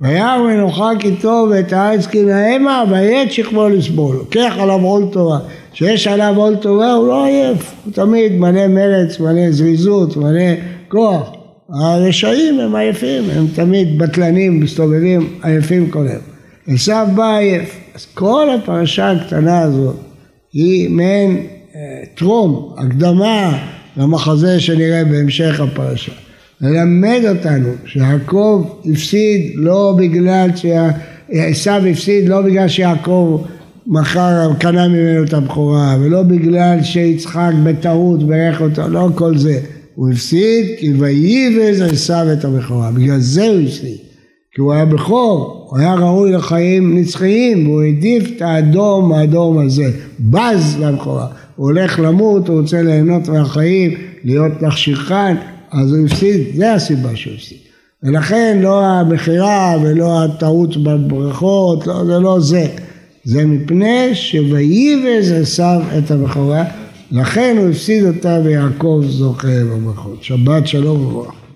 וירא 0.00 0.38
מנוחה 0.38 0.90
כי 0.98 1.10
טוב 1.20 1.50
ואת 1.50 1.72
הארץ 1.72 2.06
כי 2.06 2.22
נהמה 2.22 2.84
ויית 2.90 3.32
שכמו 3.32 3.68
לסבול. 3.68 4.16
לוקח 4.16 4.54
עליו 4.58 4.80
עול 4.82 5.04
תורה. 5.12 5.38
שיש 5.72 6.06
עליו 6.06 6.34
עול 6.36 6.56
תורה 6.56 6.92
הוא 6.92 7.08
לא 7.08 7.24
עייף, 7.24 7.74
הוא 7.84 7.92
תמיד 7.92 8.32
מלא 8.32 8.66
מרץ, 8.66 9.20
מלא 9.20 9.50
זריזות, 9.50 10.16
מלא 10.16 10.54
כוח. 10.88 11.30
הרשעים 11.68 12.60
הם 12.60 12.74
עייפים, 12.74 13.22
הם 13.36 13.46
תמיד 13.54 13.98
בטלנים, 13.98 14.60
מסתובבים 14.60 15.28
עייפים 15.42 15.90
כל 15.90 16.06
היום. 16.08 16.22
עשיו 16.68 17.08
בא 17.14 17.36
עייף. 17.36 17.76
אז 17.94 18.06
כל 18.14 18.46
הפרשה 18.50 19.10
הקטנה 19.10 19.62
הזאת 19.62 20.07
היא 20.52 20.90
מעין 20.90 21.36
אה, 21.74 21.80
טרום, 22.14 22.74
הקדמה 22.78 23.58
למחזה 23.96 24.60
שנראה 24.60 25.04
בהמשך 25.04 25.60
הפרשה. 25.60 26.12
ללמד 26.60 27.20
אותנו 27.28 27.68
שיעקב 27.86 28.64
הפסיד 28.92 29.52
לא 29.54 29.94
בגלל 29.98 30.50
שעשיו 30.56 31.86
הפסיד 31.86 32.28
לא 32.28 32.42
בגלל 32.42 32.68
שיעקב 32.68 33.44
מחר 33.86 34.50
קנה 34.58 34.88
ממנו 34.88 35.24
את 35.24 35.32
הבכורה, 35.32 35.96
ולא 36.00 36.22
בגלל 36.22 36.82
שיצחק 36.82 37.52
בטעות 37.64 38.26
ברך 38.26 38.60
אותו, 38.60 38.88
לא 38.88 39.08
כל 39.14 39.38
זה. 39.38 39.60
הוא 39.94 40.10
הפסיד 40.10 40.66
כי 40.78 40.92
וייבז 40.92 41.82
עשיו 41.82 42.26
את 42.32 42.44
הבכורה, 42.44 42.90
בגלל 42.90 43.20
זה 43.20 43.48
הוא 43.48 43.60
הפסיד. 43.60 44.07
כי 44.58 44.62
הוא 44.62 44.72
היה 44.72 44.84
בכור, 44.84 45.66
הוא 45.68 45.78
היה 45.78 45.94
ראוי 45.94 46.32
לחיים 46.32 46.98
נצחיים, 46.98 47.68
והוא 47.68 47.82
העדיף 47.82 48.30
את 48.36 48.42
האדום 48.42 49.12
האדום 49.12 49.58
הזה, 49.58 49.90
בז 50.20 50.76
לבכורה. 50.80 51.26
הוא 51.56 51.66
הולך 51.66 51.98
למות, 51.98 52.48
הוא 52.48 52.60
רוצה 52.60 52.82
ליהנות 52.82 53.28
מהחיים, 53.28 53.94
להיות 54.24 54.62
נחשיכן, 54.62 55.36
אז 55.70 55.92
הוא 55.92 56.06
הפסיד, 56.06 56.40
זה 56.56 56.74
הסיבה 56.74 57.16
שהוא 57.16 57.34
הפסיד. 57.34 57.58
ולכן 58.02 58.58
לא 58.62 58.84
המכירה 58.84 59.76
ולא 59.82 60.24
הטעות 60.24 60.76
בברכות, 60.76 61.86
לא, 61.86 62.04
זה 62.04 62.18
לא 62.18 62.40
זה. 62.40 62.66
זה 63.24 63.46
מפני 63.46 64.14
שויבז 64.14 65.32
עשיו 65.32 65.80
את 65.98 66.10
הבכורה, 66.10 66.64
לכן 67.10 67.56
הוא 67.58 67.68
הפסיד 67.68 68.04
אותה 68.04 68.40
ויעקב 68.44 69.02
זוכה 69.08 69.64
בברכות. 69.64 70.22
שבת 70.22 70.66
שלום 70.66 71.06
וברכה. 71.06 71.47